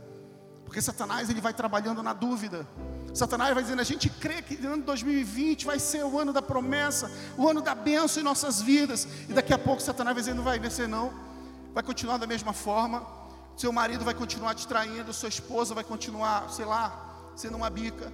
Porque 0.69 0.83
Satanás 0.83 1.31
ele 1.31 1.41
vai 1.41 1.51
trabalhando 1.51 2.03
na 2.03 2.13
dúvida. 2.13 2.63
Satanás 3.11 3.55
vai 3.55 3.63
dizendo: 3.63 3.79
a 3.79 3.83
gente 3.83 4.07
crê 4.07 4.39
que 4.39 4.53
o 4.53 4.73
ano 4.73 4.83
2020 4.83 5.65
vai 5.65 5.79
ser 5.79 6.03
o 6.05 6.19
ano 6.19 6.31
da 6.31 6.43
promessa, 6.43 7.11
o 7.35 7.49
ano 7.49 7.59
da 7.59 7.73
bênção 7.73 8.21
em 8.21 8.23
nossas 8.23 8.61
vidas. 8.61 9.07
E 9.27 9.33
daqui 9.33 9.51
a 9.51 9.57
pouco 9.57 9.81
Satanás 9.81 10.13
vai 10.13 10.21
dizer: 10.21 10.35
não 10.35 10.43
vai 10.43 10.59
descer, 10.59 10.87
não. 10.87 11.11
Vai 11.73 11.81
continuar 11.81 12.17
da 12.17 12.27
mesma 12.27 12.53
forma. 12.53 13.03
Seu 13.57 13.71
marido 13.71 14.05
vai 14.05 14.13
continuar 14.13 14.53
te 14.53 14.67
traindo, 14.67 15.11
sua 15.11 15.29
esposa 15.29 15.73
vai 15.73 15.83
continuar, 15.83 16.51
sei 16.51 16.65
lá, 16.65 17.31
sendo 17.35 17.57
uma 17.57 17.71
bica. 17.71 18.13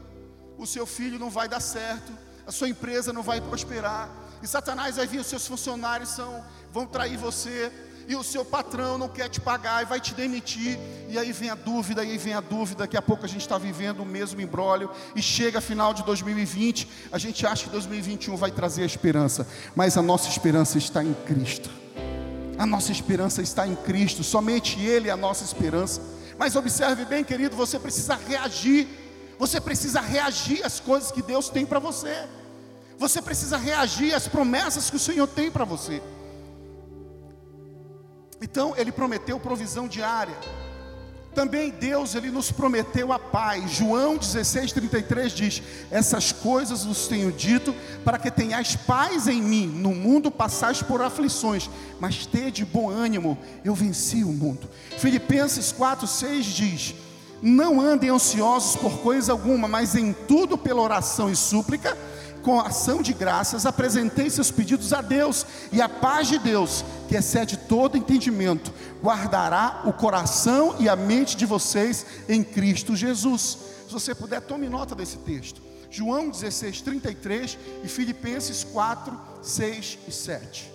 O 0.58 0.66
seu 0.66 0.86
filho 0.86 1.20
não 1.20 1.30
vai 1.30 1.50
dar 1.50 1.60
certo, 1.60 2.14
a 2.48 2.54
sua 2.54 2.70
empresa 2.70 3.12
não 3.12 3.22
vai 3.22 3.42
prosperar. 3.42 4.10
E 4.42 4.48
Satanás 4.48 4.96
vai 4.96 5.06
vir, 5.06 5.20
os 5.20 5.28
seus 5.28 5.46
funcionários 5.46 6.08
são, 6.08 6.42
vão 6.72 6.86
trair 6.88 7.18
você, 7.18 7.70
e 8.08 8.16
o 8.16 8.24
seu 8.24 8.46
patrão 8.46 8.98
não 8.98 9.08
quer 9.08 9.30
te 9.30 9.42
pagar 9.42 9.82
e 9.82 9.86
vai 9.86 10.00
te 10.00 10.14
demitir, 10.14 10.78
e 11.10 11.18
aí 11.18 11.32
vem 11.32 11.50
a 11.50 11.56
dúvida, 11.56 12.04
e 12.04 12.12
aí 12.12 12.18
vem 12.18 12.34
a 12.34 12.42
dúvida, 12.42 12.80
daqui 12.80 12.98
a 12.98 13.02
pouco 13.02 13.26
a 13.26 13.28
gente 13.28 13.42
está 13.42 13.58
vivendo 13.58 14.02
o 14.02 14.06
mesmo 14.06 14.40
embrólio, 14.42 14.90
e 15.16 15.22
chega 15.22 15.60
final 15.62 15.94
de 15.94 16.04
2020, 16.04 16.88
a 17.12 17.18
gente 17.18 17.46
acha 17.46 17.66
que 17.66 17.70
2021 17.70 18.36
vai 18.36 18.52
trazer 18.52 18.84
a 18.84 18.86
esperança, 18.86 19.48
mas 19.76 19.98
a 19.98 20.02
nossa 20.02 20.30
esperança 20.30 20.78
está 20.78 21.04
em 21.04 21.14
Cristo, 21.26 21.70
a 22.58 22.66
nossa 22.66 22.92
esperança 22.92 23.42
está 23.42 23.68
em 23.68 23.76
Cristo, 23.76 24.24
somente 24.24 24.80
Ele 24.80 25.10
é 25.10 25.12
a 25.12 25.18
nossa 25.18 25.44
esperança, 25.44 26.02
mas 26.38 26.56
observe 26.56 27.06
bem 27.06 27.24
querido, 27.24 27.56
você 27.56 27.80
precisa 27.80 28.16
reagir, 28.16 28.88
você 29.40 29.60
precisa 29.60 30.00
reagir 30.00 30.64
às 30.64 30.80
coisas 30.80 31.12
que 31.12 31.22
Deus 31.22 31.50
tem 31.50 31.66
para 31.66 31.80
você, 31.80 32.28
você 32.98 33.22
precisa 33.22 33.58
reagir 33.58 34.14
às 34.14 34.28
promessas 34.28 34.90
que 34.90 34.96
o 34.96 35.00
Senhor 35.00 35.28
tem 35.28 35.52
para 35.52 35.66
você. 35.66 36.02
Então 38.46 38.76
ele 38.78 38.92
prometeu 38.92 39.40
provisão 39.40 39.88
diária. 39.88 40.38
Também 41.34 41.72
Deus 41.72 42.14
ele 42.14 42.30
nos 42.30 42.52
prometeu 42.52 43.12
a 43.12 43.18
paz. 43.18 43.72
João 43.72 44.20
16:33 44.20 45.34
diz: 45.34 45.64
Essas 45.90 46.32
coisas 46.32 46.86
vos 46.86 47.08
tenho 47.08 47.32
dito 47.32 47.74
para 48.04 48.20
que 48.20 48.30
tenhais 48.30 48.76
paz 48.76 49.28
em 49.28 49.42
mim. 49.42 49.66
No 49.66 49.96
mundo 49.96 50.30
passais 50.30 50.80
por 50.80 51.02
aflições, 51.02 51.68
mas 52.00 52.28
tede 52.28 52.64
bom 52.64 52.88
ânimo. 52.88 53.36
Eu 53.64 53.74
venci 53.74 54.24
o 54.24 54.32
mundo. 54.32 54.70
Filipenses 55.00 55.74
4:6 55.74 56.44
diz: 56.44 56.96
Não 57.42 57.82
andem 57.82 58.12
ansiosos 58.12 58.76
por 58.76 59.00
coisa 59.00 59.32
alguma, 59.32 59.68
mas 59.68 59.96
em 59.96 60.14
tudo 60.14 60.56
pela 60.56 60.84
oração 60.84 61.32
e 61.32 61.36
súplica 61.36 61.98
com 62.46 62.60
ação 62.60 63.02
de 63.02 63.12
graças, 63.12 63.66
apresentei 63.66 64.30
seus 64.30 64.52
pedidos 64.52 64.94
a 64.94 65.02
Deus, 65.02 65.44
e 65.72 65.82
a 65.82 65.90
paz 65.90 66.28
de 66.28 66.38
Deus, 66.38 66.86
que 67.10 67.16
excede 67.16 67.58
todo 67.58 67.98
entendimento, 67.98 68.72
guardará 69.02 69.82
o 69.84 69.92
coração 69.92 70.76
e 70.80 70.88
a 70.88 70.96
mente 70.96 71.36
de 71.36 71.44
vocês 71.44 72.06
em 72.30 72.44
Cristo 72.44 72.96
Jesus. 72.96 73.58
Se 73.88 73.92
você 73.92 74.14
puder, 74.14 74.42
tome 74.42 74.70
nota 74.70 74.94
desse 74.94 75.18
texto. 75.18 75.60
João 75.90 76.30
16, 76.30 76.82
33 76.82 77.58
e 77.84 77.88
Filipenses 77.88 78.64
4, 78.64 79.20
6 79.42 79.98
e 80.08 80.12
7. 80.12 80.75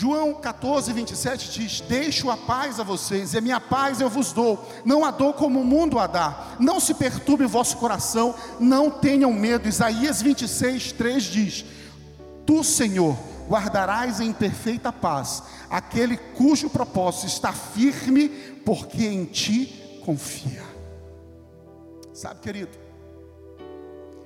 João 0.00 0.32
14, 0.32 0.94
27 0.94 1.50
diz: 1.60 1.80
Deixo 1.82 2.30
a 2.30 2.36
paz 2.38 2.80
a 2.80 2.82
vocês, 2.82 3.34
e 3.34 3.38
a 3.38 3.40
minha 3.42 3.60
paz 3.60 4.00
eu 4.00 4.08
vos 4.08 4.32
dou, 4.32 4.66
não 4.82 5.04
a 5.04 5.10
dou 5.10 5.34
como 5.34 5.60
o 5.60 5.64
mundo 5.64 5.98
a 5.98 6.06
dá, 6.06 6.56
não 6.58 6.80
se 6.80 6.94
perturbe 6.94 7.44
o 7.44 7.48
vosso 7.50 7.76
coração, 7.76 8.34
não 8.58 8.90
tenham 8.90 9.30
medo. 9.30 9.68
Isaías 9.68 10.22
26, 10.22 10.92
3 10.92 11.22
diz: 11.24 11.64
Tu, 12.46 12.64
Senhor, 12.64 13.14
guardarás 13.46 14.20
em 14.20 14.32
perfeita 14.32 14.90
paz 14.90 15.42
aquele 15.68 16.16
cujo 16.16 16.70
propósito 16.70 17.26
está 17.26 17.52
firme, 17.52 18.30
porque 18.64 19.04
em 19.04 19.26
ti 19.26 20.00
confia. 20.02 20.64
Sabe, 22.14 22.40
querido, 22.40 22.78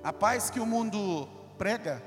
a 0.04 0.12
paz 0.12 0.50
que 0.50 0.60
o 0.60 0.66
mundo 0.66 1.28
prega 1.58 2.00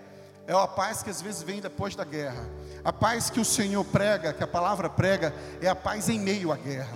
é 0.48 0.54
a 0.54 0.68
paz 0.70 1.04
que 1.04 1.10
às 1.10 1.22
vezes 1.22 1.44
vem 1.44 1.60
depois 1.60 1.98
da 1.98 2.06
guerra. 2.06 2.48
A 2.88 2.94
paz 2.94 3.30
que 3.30 3.42
o 3.42 3.44
Senhor 3.44 3.84
prega, 3.84 4.32
que 4.32 4.42
a 4.42 4.48
palavra 4.48 4.90
prega, 4.90 5.36
é 5.62 5.68
a 5.68 5.76
paz 5.76 6.08
em 6.08 6.18
meio 6.18 6.54
à 6.54 6.56
guerra. 6.56 6.96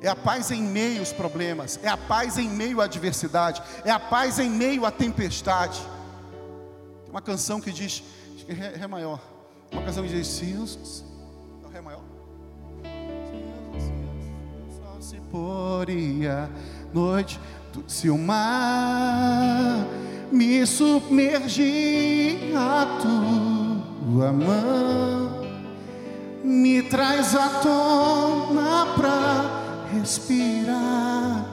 É 0.00 0.08
a 0.08 0.16
paz 0.16 0.50
em 0.50 0.62
meio 0.62 1.00
aos 1.00 1.12
problemas, 1.12 1.78
é 1.82 1.88
a 1.88 1.98
paz 1.98 2.38
em 2.38 2.48
meio 2.48 2.80
à 2.80 2.84
adversidade, 2.84 3.62
é 3.84 3.90
a 3.90 4.00
paz 4.00 4.38
em 4.38 4.48
meio 4.48 4.86
à 4.86 4.90
tempestade. 4.90 5.78
Tem 7.02 7.10
uma 7.10 7.20
canção 7.20 7.60
que 7.60 7.70
diz, 7.70 8.02
acho 8.34 8.46
que 8.46 8.52
é 8.52 8.54
Ré 8.54 8.86
maior. 8.86 9.20
Uma 9.70 9.82
canção 9.82 10.02
que 10.02 10.08
diz, 10.08 10.26
se 10.26 10.50
é 10.50 10.56
o 11.66 11.68
Ré 11.68 11.82
maior? 11.82 12.00
Se 14.98 15.20
poria 15.30 16.48
noite, 16.90 17.38
se 17.86 18.08
o 18.08 18.16
mar 18.16 19.86
me 20.32 20.66
submergir 20.66 22.56
a 22.56 22.86
tua 24.12 24.30
mão 24.30 25.40
me 26.44 26.82
traz 26.82 27.34
à 27.34 27.48
tona 27.62 28.86
pra 28.94 29.88
respirar 29.94 31.46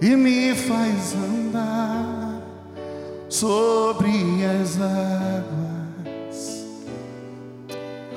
e 0.00 0.14
me 0.14 0.54
faz 0.54 1.14
andar 1.14 2.40
sobre 3.28 4.44
as 4.44 4.80
águas. 4.80 6.64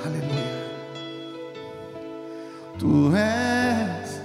Aleluia. 0.06 0.60
Tu 2.78 3.16
és 3.16 4.22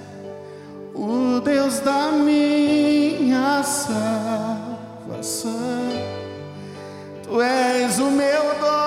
o 0.95 1.41
Deus 1.41 1.81
da 1.81 2.13
minha 2.13 3.63
salvação. 3.63 5.15
Tu 7.23 7.41
és 7.41 7.99
o 7.99 8.11
meu 8.11 8.55
dono, 8.61 8.84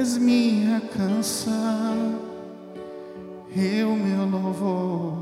és 0.00 0.16
minha 0.16 0.80
canção 0.80 2.18
e 3.54 3.82
o 3.84 3.94
meu 3.94 4.24
louvor. 4.24 5.14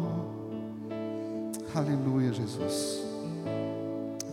Aleluia, 1.75 2.32
Jesus. 2.32 3.02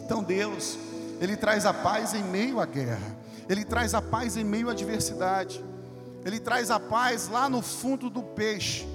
Então 0.03 0.23
Deus, 0.23 0.77
Ele 1.19 1.35
traz 1.35 1.65
a 1.65 1.73
paz 1.73 2.13
em 2.13 2.23
meio 2.23 2.59
à 2.59 2.65
guerra, 2.65 3.17
Ele 3.49 3.65
traz 3.65 3.95
a 3.95 4.01
paz 4.01 4.37
em 4.37 4.43
meio 4.43 4.69
à 4.69 4.73
adversidade, 4.73 5.65
Ele 6.23 6.39
traz 6.39 6.69
a 6.69 6.79
paz 6.79 7.27
lá 7.27 7.49
no 7.49 7.63
fundo 7.63 8.07
do 8.07 8.21
peixe, 8.21 8.87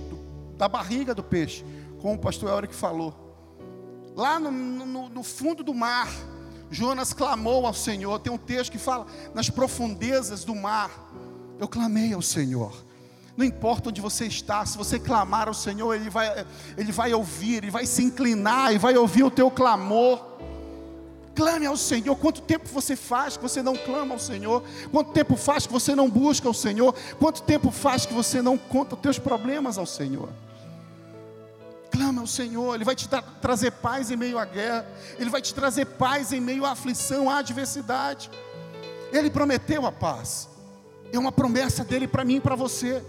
da 0.56 0.68
barriga 0.68 1.14
do 1.14 1.22
peixe 1.24 1.64
como 2.00 2.14
o 2.14 2.18
pastor 2.18 2.50
Eurico 2.50 2.74
falou. 2.74 3.12
Lá 4.16 4.38
no, 4.38 4.50
no, 4.52 5.08
no 5.08 5.22
fundo 5.22 5.62
do 5.62 5.74
mar, 5.74 6.08
Jonas 6.70 7.12
clamou 7.12 7.66
ao 7.66 7.74
Senhor. 7.74 8.18
Tem 8.20 8.32
um 8.32 8.38
texto 8.38 8.72
que 8.72 8.78
fala: 8.78 9.06
nas 9.34 9.50
profundezas 9.50 10.44
do 10.44 10.54
mar, 10.54 11.10
eu 11.60 11.68
clamei 11.68 12.12
ao 12.14 12.22
Senhor. 12.22 12.72
Não 13.36 13.44
importa 13.44 13.90
onde 13.90 14.00
você 14.00 14.26
está, 14.26 14.64
se 14.66 14.76
você 14.76 14.98
clamar 14.98 15.46
ao 15.46 15.54
Senhor, 15.54 15.94
Ele 15.94 16.10
vai, 16.10 16.44
Ele 16.76 16.90
vai 16.90 17.12
ouvir, 17.12 17.56
Ele 17.56 17.70
vai 17.70 17.86
se 17.86 18.02
inclinar 18.02 18.74
e 18.74 18.78
vai 18.78 18.96
ouvir 18.96 19.22
o 19.22 19.30
teu 19.30 19.50
clamor. 19.50 20.24
Clame 21.34 21.66
ao 21.66 21.76
Senhor. 21.76 22.16
Quanto 22.16 22.40
tempo 22.42 22.66
você 22.68 22.96
faz 22.96 23.36
que 23.36 23.42
você 23.42 23.62
não 23.62 23.76
clama 23.76 24.14
ao 24.14 24.18
Senhor? 24.18 24.64
Quanto 24.90 25.12
tempo 25.12 25.36
faz 25.36 25.66
que 25.66 25.72
você 25.72 25.94
não 25.94 26.10
busca 26.10 26.48
ao 26.48 26.54
Senhor? 26.54 26.94
Quanto 27.18 27.42
tempo 27.42 27.70
faz 27.70 28.04
que 28.04 28.12
você 28.12 28.42
não 28.42 28.58
conta 28.58 28.94
os 28.94 29.00
teus 29.00 29.18
problemas 29.18 29.78
ao 29.78 29.86
Senhor? 29.86 30.28
Clama 31.90 32.22
ao 32.22 32.26
Senhor, 32.26 32.74
Ele 32.74 32.84
vai 32.84 32.94
te 32.94 33.08
tra 33.08 33.20
trazer 33.20 33.72
paz 33.72 34.10
em 34.10 34.16
meio 34.16 34.38
à 34.38 34.44
guerra, 34.44 34.86
Ele 35.18 35.28
vai 35.28 35.42
te 35.42 35.54
trazer 35.54 35.84
paz 35.84 36.32
em 36.32 36.40
meio 36.40 36.64
à 36.64 36.70
aflição, 36.70 37.28
à 37.28 37.38
adversidade. 37.38 38.30
Ele 39.12 39.30
prometeu 39.30 39.84
a 39.84 39.92
paz, 39.92 40.48
é 41.12 41.18
uma 41.18 41.32
promessa 41.32 41.84
dele 41.84 42.06
para 42.06 42.24
mim 42.24 42.36
e 42.36 42.40
para 42.40 42.54
você. 42.54 43.02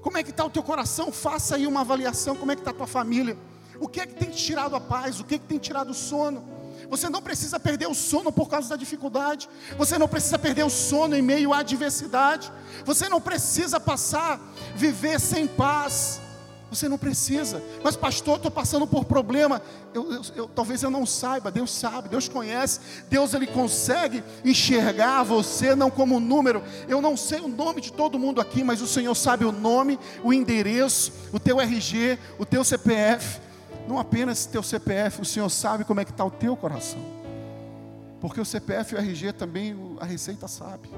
Como 0.00 0.18
é 0.18 0.22
que 0.22 0.30
está 0.30 0.44
o 0.44 0.50
teu 0.50 0.62
coração? 0.62 1.12
Faça 1.12 1.56
aí 1.56 1.66
uma 1.66 1.80
avaliação, 1.80 2.36
como 2.36 2.50
é 2.50 2.56
que 2.56 2.60
está 2.60 2.72
a 2.72 2.74
tua 2.74 2.86
família? 2.86 3.36
O 3.78 3.88
que 3.88 4.00
é 4.00 4.06
que 4.06 4.14
tem 4.14 4.30
te 4.30 4.44
tirado 4.44 4.74
a 4.76 4.80
paz? 4.80 5.20
O 5.20 5.24
que 5.24 5.36
é 5.36 5.38
que 5.38 5.46
tem 5.46 5.58
tirado 5.58 5.90
o 5.90 5.94
sono? 5.94 6.44
Você 6.88 7.08
não 7.08 7.22
precisa 7.22 7.58
perder 7.58 7.86
o 7.88 7.94
sono 7.94 8.30
por 8.30 8.48
causa 8.48 8.68
da 8.68 8.76
dificuldade. 8.76 9.48
Você 9.78 9.96
não 9.96 10.08
precisa 10.08 10.38
perder 10.38 10.64
o 10.64 10.70
sono 10.70 11.16
em 11.16 11.22
meio 11.22 11.52
à 11.52 11.58
adversidade. 11.58 12.52
Você 12.84 13.08
não 13.08 13.20
precisa 13.20 13.80
passar, 13.80 14.40
viver 14.74 15.18
sem 15.20 15.46
paz. 15.46 16.20
Você 16.72 16.88
não 16.88 16.96
precisa. 16.96 17.62
Mas, 17.84 17.96
pastor, 17.96 18.36
estou 18.36 18.50
passando 18.50 18.86
por 18.86 19.04
problema. 19.04 19.60
Eu, 19.92 20.10
eu, 20.10 20.22
eu, 20.34 20.48
talvez 20.48 20.82
eu 20.82 20.90
não 20.90 21.04
saiba. 21.04 21.50
Deus 21.50 21.70
sabe, 21.70 22.08
Deus 22.08 22.30
conhece. 22.30 22.80
Deus 23.10 23.34
ele 23.34 23.46
consegue 23.46 24.24
enxergar 24.42 25.22
você 25.22 25.74
não 25.74 25.90
como 25.90 26.18
número. 26.18 26.62
Eu 26.88 27.02
não 27.02 27.14
sei 27.14 27.40
o 27.40 27.48
nome 27.48 27.82
de 27.82 27.92
todo 27.92 28.18
mundo 28.18 28.40
aqui, 28.40 28.64
mas 28.64 28.80
o 28.80 28.86
Senhor 28.86 29.14
sabe 29.14 29.44
o 29.44 29.52
nome, 29.52 29.98
o 30.24 30.32
endereço, 30.32 31.12
o 31.30 31.38
teu 31.38 31.60
RG, 31.60 32.18
o 32.38 32.46
teu 32.46 32.64
CPF. 32.64 33.38
Não 33.86 33.98
apenas 33.98 34.46
teu 34.46 34.62
CPF, 34.62 35.20
o 35.20 35.26
Senhor 35.26 35.50
sabe 35.50 35.84
como 35.84 36.00
é 36.00 36.06
que 36.06 36.10
está 36.10 36.24
o 36.24 36.30
teu 36.30 36.56
coração. 36.56 37.04
Porque 38.18 38.40
o 38.40 38.46
CPF 38.46 38.94
e 38.94 38.96
o 38.96 38.98
RG 38.98 39.34
também 39.34 39.76
a 40.00 40.06
Receita 40.06 40.48
sabe. 40.48 40.88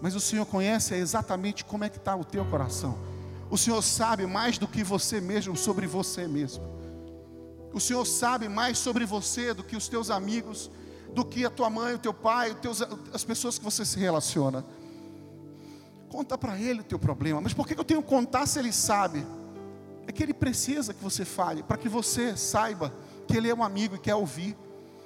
Mas 0.00 0.14
o 0.14 0.20
Senhor 0.20 0.46
conhece 0.46 0.94
exatamente 0.94 1.66
como 1.66 1.84
é 1.84 1.90
que 1.90 1.98
está 1.98 2.16
o 2.16 2.24
teu 2.24 2.46
coração. 2.46 3.07
O 3.50 3.56
Senhor 3.56 3.82
sabe 3.82 4.26
mais 4.26 4.58
do 4.58 4.68
que 4.68 4.84
você 4.84 5.20
mesmo 5.20 5.56
sobre 5.56 5.86
você 5.86 6.26
mesmo. 6.26 6.62
O 7.72 7.80
Senhor 7.80 8.04
sabe 8.06 8.48
mais 8.48 8.78
sobre 8.78 9.04
você 9.04 9.54
do 9.54 9.62
que 9.62 9.76
os 9.76 9.88
teus 9.88 10.10
amigos, 10.10 10.70
do 11.14 11.24
que 11.24 11.44
a 11.44 11.50
tua 11.50 11.70
mãe, 11.70 11.94
o 11.94 11.98
teu 11.98 12.12
pai, 12.12 12.56
as 13.12 13.24
pessoas 13.24 13.58
que 13.58 13.64
você 13.64 13.84
se 13.84 13.98
relaciona. 13.98 14.64
Conta 16.08 16.36
para 16.36 16.58
Ele 16.58 16.80
o 16.80 16.84
teu 16.84 16.98
problema. 16.98 17.40
Mas 17.40 17.54
por 17.54 17.66
que 17.66 17.78
eu 17.78 17.84
tenho 17.84 18.02
que 18.02 18.08
contar 18.08 18.46
se 18.46 18.58
Ele 18.58 18.72
sabe? 18.72 19.24
É 20.06 20.12
que 20.12 20.22
Ele 20.22 20.34
precisa 20.34 20.94
que 20.94 21.02
você 21.02 21.24
fale, 21.24 21.62
para 21.62 21.76
que 21.76 21.88
você 21.88 22.36
saiba 22.36 22.92
que 23.26 23.36
Ele 23.36 23.48
é 23.48 23.54
um 23.54 23.62
amigo 23.62 23.94
e 23.94 23.98
quer 23.98 24.14
ouvir. 24.14 24.56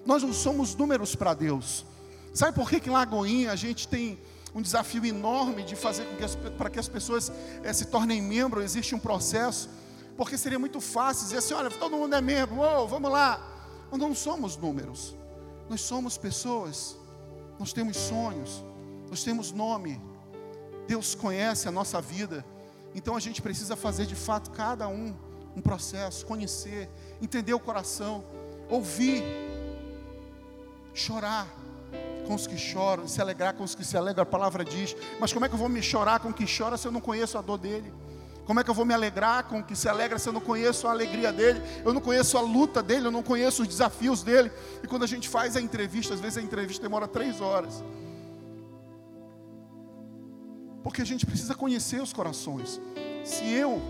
Nós 0.07 0.23
não 0.23 0.33
somos 0.33 0.75
números 0.75 1.15
para 1.15 1.35
Deus. 1.35 1.85
Sabe 2.33 2.57
por 2.57 2.69
que, 2.69 2.81
que 2.81 2.89
em 2.89 2.93
Lagoinha 2.93 3.53
a 3.53 3.57
gente 3.57 3.87
tem 3.87 4.19
um 4.55 4.61
desafio 4.61 5.05
enorme 5.05 5.63
de 5.63 5.75
fazer 5.75 6.05
com 6.05 6.17
que 6.17 6.25
as, 6.25 6.35
para 6.35 6.69
que 6.69 6.79
as 6.79 6.89
pessoas 6.89 7.33
é, 7.63 7.73
se 7.73 7.87
tornem 7.87 8.21
membro, 8.21 8.63
existe 8.63 8.95
um 8.95 8.99
processo, 8.99 9.69
porque 10.17 10.37
seria 10.37 10.59
muito 10.59 10.81
fácil 10.81 11.25
dizer 11.25 11.39
assim: 11.39 11.55
olha, 11.55 11.71
todo 11.71 11.97
mundo 11.97 12.15
é 12.15 12.21
membro, 12.21 12.59
oh, 12.61 12.87
vamos 12.87 13.11
lá. 13.11 13.49
Nós 13.91 14.01
não 14.01 14.15
somos 14.15 14.57
números, 14.57 15.17
nós 15.69 15.81
somos 15.81 16.19
pessoas, 16.19 16.97
nós 17.59 17.73
temos 17.73 17.97
sonhos, 17.97 18.65
nós 19.09 19.23
temos 19.23 19.53
nome, 19.53 20.01
Deus 20.87 21.15
conhece 21.15 21.69
a 21.69 21.71
nossa 21.71 22.01
vida, 22.01 22.45
então 22.95 23.17
a 23.17 23.21
gente 23.21 23.41
precisa 23.41 23.77
fazer 23.77 24.07
de 24.07 24.15
fato 24.15 24.51
cada 24.51 24.89
um 24.89 25.15
um 25.55 25.61
processo, 25.61 26.25
conhecer, 26.27 26.89
entender 27.21 27.53
o 27.53 27.61
coração, 27.61 28.25
ouvir, 28.71 29.23
chorar, 30.95 31.47
com 32.27 32.35
os 32.35 32.47
que 32.47 32.57
choram, 32.57 33.07
se 33.09 33.21
alegrar 33.21 33.55
com 33.55 33.65
os 33.65 33.75
que 33.75 33.85
se 33.85 33.97
alegram, 33.97 34.23
a 34.23 34.27
palavra 34.27 34.65
diz. 34.65 34.97
Mas 35.21 35.33
como 35.33 35.45
é 35.45 35.49
que 35.49 35.55
eu 35.55 35.59
vou 35.59 35.69
me 35.69 35.83
chorar 35.83 36.21
com 36.21 36.33
quem 36.33 36.47
chora 36.47 36.77
se 36.77 36.87
eu 36.87 36.93
não 36.93 37.01
conheço 37.01 37.37
a 37.39 37.43
dor 37.43 37.59
dele? 37.59 37.93
Como 38.45 38.59
é 38.59 38.65
que 38.65 38.71
eu 38.71 38.75
vou 38.75 38.85
me 38.85 38.93
alegrar 38.93 39.45
com 39.45 39.61
o 39.61 39.65
que 39.65 39.77
se 39.77 39.89
alegra 39.89 40.19
se 40.19 40.29
eu 40.29 40.33
não 40.33 40.41
conheço 40.41 40.89
a 40.89 40.91
alegria 40.91 41.33
dele? 41.33 41.63
Eu 41.85 41.95
não 41.95 42.01
conheço 42.01 42.37
a 42.37 42.41
luta 42.41 42.83
dele, 42.83 43.07
eu 43.07 43.11
não 43.11 43.23
conheço 43.23 43.63
os 43.63 43.69
desafios 43.69 44.23
dele. 44.23 44.51
E 44.83 44.87
quando 44.87 45.05
a 45.05 45.07
gente 45.07 45.29
faz 45.29 45.57
a 45.57 45.61
entrevista, 45.61 46.15
às 46.15 46.21
vezes 46.21 46.39
a 46.39 46.43
entrevista 46.43 46.83
demora 46.83 47.07
três 47.07 47.41
horas. 47.41 47.83
Porque 50.83 51.01
a 51.01 51.07
gente 51.07 51.25
precisa 51.25 51.55
conhecer 51.55 52.03
os 52.03 52.13
corações. 52.13 52.81
Se 53.25 53.49
eu 53.49 53.81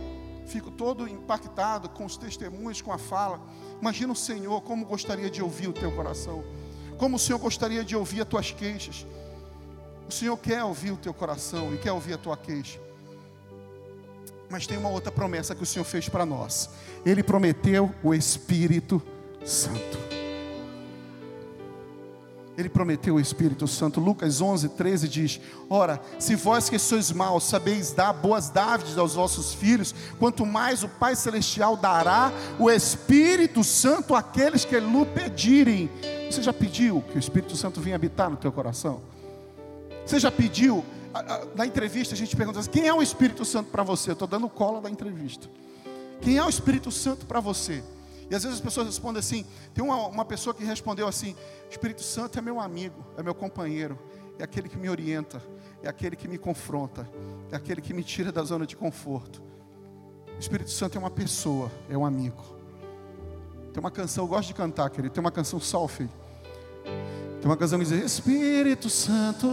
fico 0.47 0.71
todo 0.71 1.09
impactado 1.09 1.89
com 1.89 2.05
os 2.05 2.19
testemunhos, 2.19 2.83
com 2.83 2.93
a 2.93 2.99
fala, 2.99 3.41
imagina 3.81 4.13
o 4.13 4.17
Senhor 4.17 4.61
como 4.61 4.85
gostaria 4.85 5.31
de 5.31 5.43
ouvir 5.43 5.69
o 5.69 5.73
teu 5.73 5.91
coração. 5.93 6.45
Como 7.03 7.17
o 7.17 7.19
Senhor 7.19 7.41
gostaria 7.41 7.83
de 7.83 7.97
ouvir 7.97 8.21
as 8.21 8.29
tuas 8.29 8.53
queixas. 8.53 9.05
O 10.09 10.13
Senhor 10.13 10.37
quer 10.37 10.63
ouvir 10.63 10.93
o 10.93 10.97
teu 10.97 11.13
coração 11.13 11.75
e 11.75 11.77
quer 11.77 11.91
ouvir 11.91 12.13
a 12.13 12.17
tua 12.17 12.37
queixa. 12.37 12.79
Mas 14.49 14.69
tem 14.69 14.79
uma 14.79 14.89
outra 14.89 15.11
promessa 15.11 15.53
que 15.53 15.65
o 15.65 15.67
Senhor 15.67 15.85
fez 15.85 16.09
para 16.09 16.25
nós. 16.25 16.71
Ele 17.05 17.25
prometeu 17.25 17.93
o 18.05 18.15
Espírito 18.15 19.03
Santo. 19.45 20.12
Ele 22.57 22.69
prometeu 22.69 23.15
o 23.15 23.21
Espírito 23.21 23.67
Santo. 23.67 23.99
Lucas 23.99 24.41
11, 24.41 24.71
13 24.71 25.09
diz: 25.09 25.41
Ora, 25.71 26.01
se 26.19 26.35
vós 26.35 26.69
que 26.69 26.79
sois 26.79 27.11
maus 27.11 27.45
sabeis 27.45 27.93
dar 27.93 28.13
boas 28.13 28.51
dávidas 28.51 28.99
aos 28.99 29.15
vossos 29.15 29.55
filhos, 29.55 29.95
quanto 30.19 30.45
mais 30.45 30.83
o 30.83 30.89
Pai 30.89 31.17
Celestial 31.17 31.77
dará 31.77 32.31
o 32.59 32.71
Espírito 32.71 33.65
Santo 33.65 34.15
àqueles 34.15 34.65
que 34.65 34.79
lhe 34.79 35.07
pedirem. 35.07 35.91
Você 36.31 36.43
já 36.43 36.53
pediu 36.53 37.03
que 37.11 37.17
o 37.17 37.19
Espírito 37.19 37.57
Santo 37.57 37.81
venha 37.81 37.97
habitar 37.97 38.29
no 38.31 38.37
teu 38.37 38.53
coração? 38.53 39.01
Você 40.05 40.19
já 40.19 40.31
pediu 40.31 40.85
na 41.55 41.67
entrevista 41.67 42.15
a 42.15 42.17
gente 42.17 42.35
pergunta 42.35 42.59
assim, 42.59 42.71
quem 42.71 42.89
é 42.89 42.95
o 42.95 43.03
Espírito 43.03 43.45
Santo 43.45 43.71
para 43.71 43.83
você? 43.83 44.11
Eu 44.11 44.15
estou 44.15 44.27
dando 44.27 44.49
cola 44.49 44.81
da 44.81 44.91
entrevista. 44.91 45.47
Quem 46.21 46.39
é 46.39 46.45
o 46.45 46.49
Espírito 46.49 46.91
Santo 46.91 47.27
para 47.27 47.41
você? 47.41 47.83
E 48.31 48.35
às 48.35 48.43
vezes 48.43 48.59
as 48.59 48.65
pessoas 48.65 48.87
respondem 48.87 49.21
assim. 49.21 49.45
Tem 49.75 49.85
uma, 49.85 50.07
uma 50.07 50.25
pessoa 50.25 50.55
que 50.55 50.65
respondeu 50.65 51.07
assim: 51.07 51.37
Espírito 51.71 52.03
Santo 52.03 52.39
é 52.39 52.43
meu 52.43 52.61
amigo, 52.61 53.05
é 53.17 53.23
meu 53.23 53.35
companheiro, 53.35 53.99
é 54.39 54.45
aquele 54.45 54.69
que 54.69 54.77
me 54.77 54.89
orienta, 54.89 55.43
é 55.83 55.89
aquele 55.89 56.17
que 56.17 56.29
me 56.29 56.39
confronta, 56.39 57.09
é 57.51 57.57
aquele 57.57 57.81
que 57.81 57.93
me 57.93 58.03
tira 58.03 58.33
da 58.33 58.43
zona 58.43 58.67
de 58.67 58.77
conforto. 58.77 59.43
O 60.37 60.39
Espírito 60.39 60.71
Santo 60.71 60.97
é 60.97 60.99
uma 60.99 61.11
pessoa, 61.11 61.71
é 61.89 61.97
um 61.97 62.05
amigo. 62.05 62.43
Tem 63.73 63.81
uma 63.81 63.91
canção, 63.91 64.25
eu 64.25 64.29
gosto 64.29 64.49
de 64.49 64.55
cantar, 64.55 64.91
querido. 64.91 65.15
Tem 65.15 65.21
uma 65.21 65.31
canção 65.31 65.59
Salve. 65.59 66.09
Tem 66.85 67.45
uma 67.45 67.57
canção 67.57 67.79
que 67.79 67.85
diz: 67.85 68.05
Espírito 68.05 68.91
Santo 68.91 69.49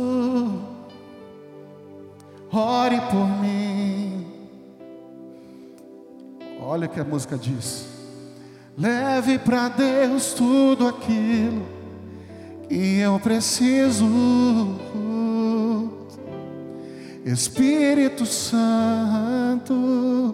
ore 2.51 2.99
por 3.11 3.25
mim. 3.41 4.27
Olha 6.61 6.87
o 6.87 6.89
que 6.89 6.99
a 6.99 7.03
música 7.03 7.37
diz. 7.37 7.98
Leve 8.79 9.37
para 9.37 9.69
Deus 9.69 10.33
tudo 10.33 10.87
aquilo 10.87 11.65
que 12.69 12.99
eu 12.99 13.19
preciso. 13.19 14.07
Espírito 17.25 18.25
Santo, 18.25 20.33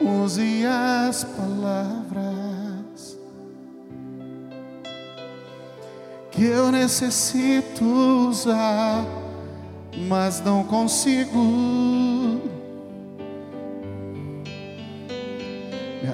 use 0.00 0.64
as 0.64 1.24
palavras 1.24 3.18
que 6.30 6.44
eu 6.44 6.70
necessito 6.70 7.84
usar 7.84 9.04
mas 10.08 10.40
não 10.40 10.64
consigo. 10.64 12.40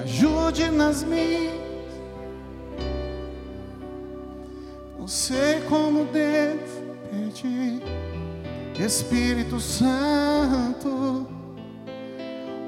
Ajude 0.03 0.69
nas 0.71 1.03
minhas. 1.03 1.55
Não 4.97 5.07
sei 5.07 5.61
como 5.69 6.05
devo 6.05 6.59
pedir. 7.11 7.81
Espírito 8.79 9.59
Santo, 9.59 11.27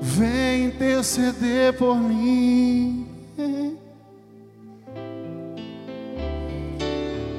vem 0.01 0.65
interceder 0.65 1.73
por 1.77 1.95
mim. 1.95 3.09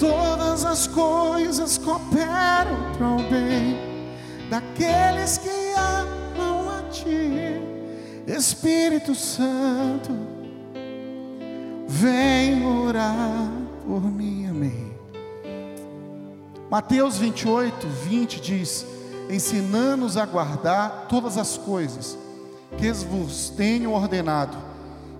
todas 0.00 0.64
as 0.64 0.87
coisas 0.87 1.79
cooperam 1.79 2.92
para 2.96 3.07
o 3.07 3.18
bem 3.31 3.79
daqueles 4.48 5.38
que 5.38 5.50
amam 5.76 6.70
a 6.70 6.83
Ti, 6.90 7.61
Espírito 8.36 9.12
Santo, 9.12 10.12
vem 11.88 12.64
orar 12.64 13.50
por 13.84 14.00
mim, 14.02 14.46
amém. 14.46 14.92
Mateus 16.70 17.18
28, 17.18 17.88
20 17.88 18.40
diz: 18.40 18.86
Ensinando-nos 19.28 20.16
a 20.16 20.24
guardar 20.24 21.08
todas 21.08 21.36
as 21.36 21.58
coisas 21.58 22.16
que 22.78 22.92
vos 22.92 23.50
tenho 23.50 23.90
ordenado, 23.90 24.56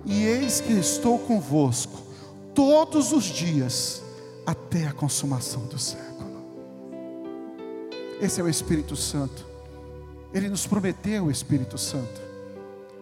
e 0.05 0.23
eis 0.23 0.61
que 0.61 0.71
estou 0.71 1.19
convosco 1.19 1.99
todos 2.55 3.11
os 3.11 3.25
dias 3.25 4.01
até 4.45 4.87
a 4.87 4.93
consumação 4.93 5.65
do 5.65 5.77
século. 5.77 6.11
Esse 8.21 8.39
é 8.39 8.43
o 8.43 8.47
Espírito 8.47 8.95
Santo. 8.95 9.45
Ele 10.33 10.47
nos 10.47 10.65
prometeu 10.65 11.25
o 11.25 11.31
Espírito 11.31 11.77
Santo. 11.77 12.30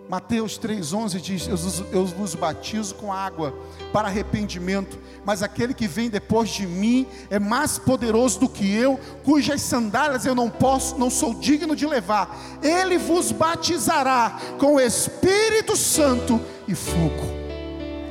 Mateus 0.10 0.58
3,11 0.58 1.20
diz: 1.22 1.48
eu, 1.92 2.04
vos 2.04 2.34
batizo 2.34 2.96
com 2.96 3.14
água 3.14 3.54
para 3.94 4.08
arrependimento, 4.08 4.98
mas 5.24 5.44
aquele 5.44 5.72
que 5.72 5.88
vem 5.88 6.10
depois 6.10 6.50
de 6.50 6.66
mim 6.66 7.06
é 7.30 7.38
mais 7.38 7.78
poderoso 7.78 8.40
do 8.40 8.50
que 8.50 8.74
eu, 8.74 9.00
cujas 9.24 9.62
sandálias 9.62 10.26
eu 10.26 10.34
não 10.34 10.50
posso, 10.50 10.98
não 10.98 11.12
sou 11.12 11.36
digno 11.36 11.76
de 11.76 11.86
levar. 11.86 12.36
Ele 12.64 12.98
vos 12.98 13.32
batizará 13.32 14.40
com 14.58 14.76
o 14.76 14.80
Espírito 14.80 15.78
Santo 15.78 16.42
e 16.68 16.74
fogo. 16.74 17.38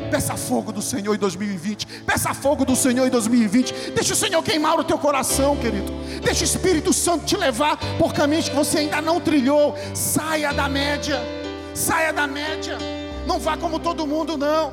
Peça 0.08 0.36
fogo 0.36 0.72
do 0.72 0.80
Senhor 0.80 1.14
em 1.14 1.18
2020. 1.18 1.86
Peça 2.06 2.32
fogo 2.32 2.64
do 2.64 2.76
Senhor 2.76 3.06
em 3.06 3.10
2020. 3.10 3.90
Deixa 3.90 4.14
o 4.14 4.16
Senhor 4.16 4.42
queimar 4.42 4.78
o 4.78 4.84
teu 4.84 4.98
coração, 4.98 5.56
querido. 5.56 5.92
Deixa 6.22 6.42
o 6.42 6.44
Espírito 6.44 6.92
Santo 6.92 7.26
te 7.26 7.36
levar 7.36 7.76
por 7.98 8.14
caminhos 8.14 8.48
que 8.48 8.54
você 8.54 8.78
ainda 8.78 9.02
não 9.02 9.20
trilhou. 9.20 9.76
Saia 9.94 10.52
da 10.52 10.68
média. 10.68 11.37
Saia 11.78 12.12
da 12.12 12.26
média. 12.26 12.76
Não 13.24 13.38
vá 13.38 13.56
como 13.56 13.78
todo 13.78 14.04
mundo, 14.04 14.36
não. 14.36 14.72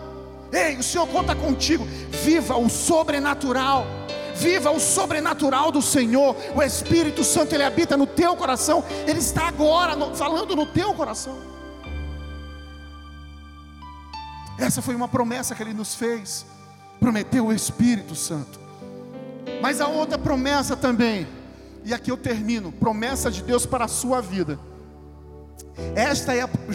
Ei, 0.52 0.76
o 0.76 0.84
Senhor 0.84 1.08
conta 1.08 1.36
contigo. 1.36 1.86
Viva 2.10 2.58
o 2.58 2.68
sobrenatural. 2.68 3.86
Viva 4.34 4.72
o 4.72 4.80
sobrenatural 4.80 5.72
do 5.72 5.84
Senhor. 5.84 6.36
O 6.56 6.64
Espírito 6.64 7.24
Santo, 7.24 7.54
ele 7.54 7.64
habita 7.64 7.96
no 7.96 8.08
teu 8.08 8.36
coração. 8.36 8.84
Ele 9.06 9.20
está 9.20 9.48
agora 9.48 9.96
falando 10.16 10.56
no 10.56 10.66
teu 10.66 10.96
coração. 10.96 11.38
Essa 14.58 14.82
foi 14.82 14.96
uma 14.96 15.08
promessa 15.08 15.54
que 15.54 15.62
ele 15.62 15.74
nos 15.76 15.94
fez. 15.94 16.44
Prometeu 17.00 17.46
o 17.46 17.54
Espírito 17.54 18.16
Santo. 18.16 18.60
Mas 19.62 19.80
a 19.80 19.88
outra 19.88 20.18
promessa 20.18 20.76
também, 20.76 21.28
e 21.84 21.94
aqui 21.94 22.10
eu 22.10 22.18
termino: 22.18 22.72
promessa 22.72 23.30
de 23.30 23.44
Deus 23.44 23.64
para 23.64 23.86
a 23.86 23.88
sua 23.88 24.22
vida. 24.22 24.58
Esta 25.96 26.34
é 26.34 26.42
a 26.42 26.50
1 26.70 26.74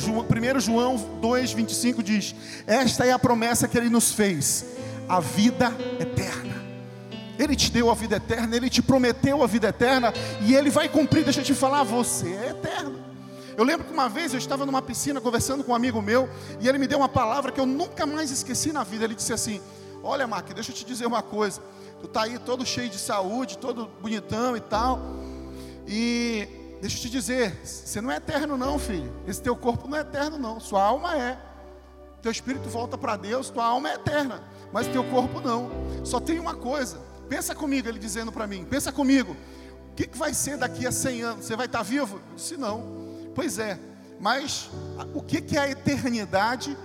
João 0.61 0.97
2,25 1.21 2.03
diz: 2.03 2.35
Esta 2.67 3.07
é 3.07 3.13
a 3.13 3.19
promessa 3.19 3.67
que 3.67 3.77
ele 3.77 3.89
nos 3.89 4.13
fez, 4.13 4.65
a 5.09 5.21
vida 5.21 5.75
eterna. 5.99 6.61
Ele 7.39 7.57
te 7.57 7.71
deu 7.71 7.91
a 7.91 7.95
vida 7.95 8.17
eterna, 8.17 8.55
ele 8.55 8.69
te 8.69 8.83
prometeu 8.83 9.43
a 9.43 9.47
vida 9.47 9.69
eterna, 9.69 10.13
e 10.43 10.55
ele 10.55 10.69
vai 10.69 10.89
cumprir. 10.89 11.25
Deixa 11.25 11.41
eu 11.41 11.45
te 11.45 11.55
falar, 11.55 11.83
você 11.83 12.29
é 12.29 12.51
eterno. 12.51 13.01
Eu 13.57 13.65
lembro 13.65 13.87
que 13.87 13.93
uma 13.93 14.09
vez 14.09 14.33
eu 14.33 14.39
estava 14.39 14.65
numa 14.65 14.83
piscina 14.83 15.21
conversando 15.21 15.65
com 15.65 15.73
um 15.73 15.75
amigo 15.75 16.01
meu 16.01 16.29
e 16.61 16.69
ele 16.69 16.79
me 16.79 16.87
deu 16.87 16.99
uma 16.99 17.09
palavra 17.09 17.53
que 17.53 17.61
eu 17.61 17.67
nunca 17.67 18.07
mais 18.07 18.31
esqueci 18.31 18.73
na 18.73 18.85
vida. 18.85 19.05
Ele 19.05 19.15
disse 19.15 19.33
assim: 19.33 19.61
Olha, 20.03 20.27
Mark, 20.27 20.53
deixa 20.53 20.71
eu 20.71 20.75
te 20.75 20.85
dizer 20.85 21.07
uma 21.07 21.23
coisa. 21.23 21.61
Tu 22.01 22.09
tá 22.09 22.23
aí 22.23 22.39
todo 22.39 22.65
cheio 22.65 22.89
de 22.89 22.99
saúde, 22.99 23.59
todo 23.59 23.91
bonitão 24.01 24.57
e 24.57 24.61
tal. 24.61 25.01
E 25.87 26.49
deixa 26.81 26.97
eu 26.97 27.03
te 27.03 27.11
dizer, 27.11 27.59
você 27.65 28.01
não 28.01 28.11
é 28.11 28.17
eterno 28.17 28.57
não, 28.57 28.79
filho. 28.79 29.13
Esse 29.27 29.43
teu 29.43 29.55
corpo 29.57 29.89
não 29.89 29.99
é 29.99 30.01
eterno 30.01 30.39
não, 30.39 30.59
sua 30.59 30.83
alma 30.83 31.17
é. 31.17 31.39
Teu 32.23 32.31
espírito 32.31 32.69
volta 32.69 32.99
para 32.99 33.17
Deus, 33.17 33.51
tua 33.51 33.65
alma 33.65 33.91
é 33.91 33.95
eterna, 33.95 34.43
mas 34.73 34.87
teu 34.87 35.03
corpo 35.05 35.41
não. 35.41 35.71
Só 36.05 36.21
tem 36.21 36.39
uma 36.39 36.55
coisa. 36.55 36.99
Pensa 37.29 37.55
comigo, 37.55 37.89
ele 37.89 37.99
dizendo 37.99 38.31
para 38.31 38.47
mim. 38.47 38.65
Pensa 38.65 38.93
comigo. 38.93 39.37
O 39.93 39.95
que, 39.95 40.07
que 40.07 40.19
vai 40.19 40.35
ser 40.35 40.57
daqui 40.57 40.87
a 40.87 40.93
100 40.93 41.23
anos? 41.23 41.45
Você 41.45 41.57
vai 41.57 41.67
estar 41.67 41.79
tá 41.79 41.85
vivo? 41.85 42.17
Eu 42.17 42.37
disse 42.37 42.57
não. 42.57 42.85
Pois 43.35 43.59
é, 43.59 43.79
mas 44.19 44.71
o 45.15 45.23
que 45.23 45.57
é 45.57 45.61
a 45.61 45.71
eternidade 45.71 46.77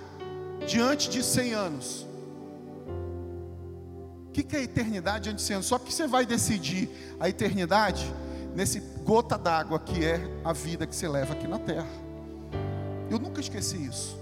diante 0.66 1.10
de 1.10 1.24
100 1.24 1.54
anos? 1.54 2.06
que, 4.36 4.44
que 4.44 4.56
é 4.58 4.60
a 4.60 4.64
eternidade 4.64 5.30
antes 5.30 5.46
de 5.46 5.54
ser? 5.54 5.64
Só 5.64 5.80
que 5.80 5.94
você 5.94 6.08
vai 6.08 6.26
decidir 6.26 6.90
a 7.20 7.30
eternidade 7.30 8.06
nesse 8.54 8.82
gota 9.06 9.38
d'água 9.38 9.80
que 9.80 10.04
é 10.04 10.20
a 10.44 10.52
vida 10.52 10.88
que 10.88 10.96
você 10.96 11.08
leva 11.08 11.34
aqui 11.34 11.48
na 11.48 11.60
terra. 11.60 11.88
Eu 13.10 13.20
nunca 13.20 13.40
esqueci 13.40 13.78
isso. 13.78 14.18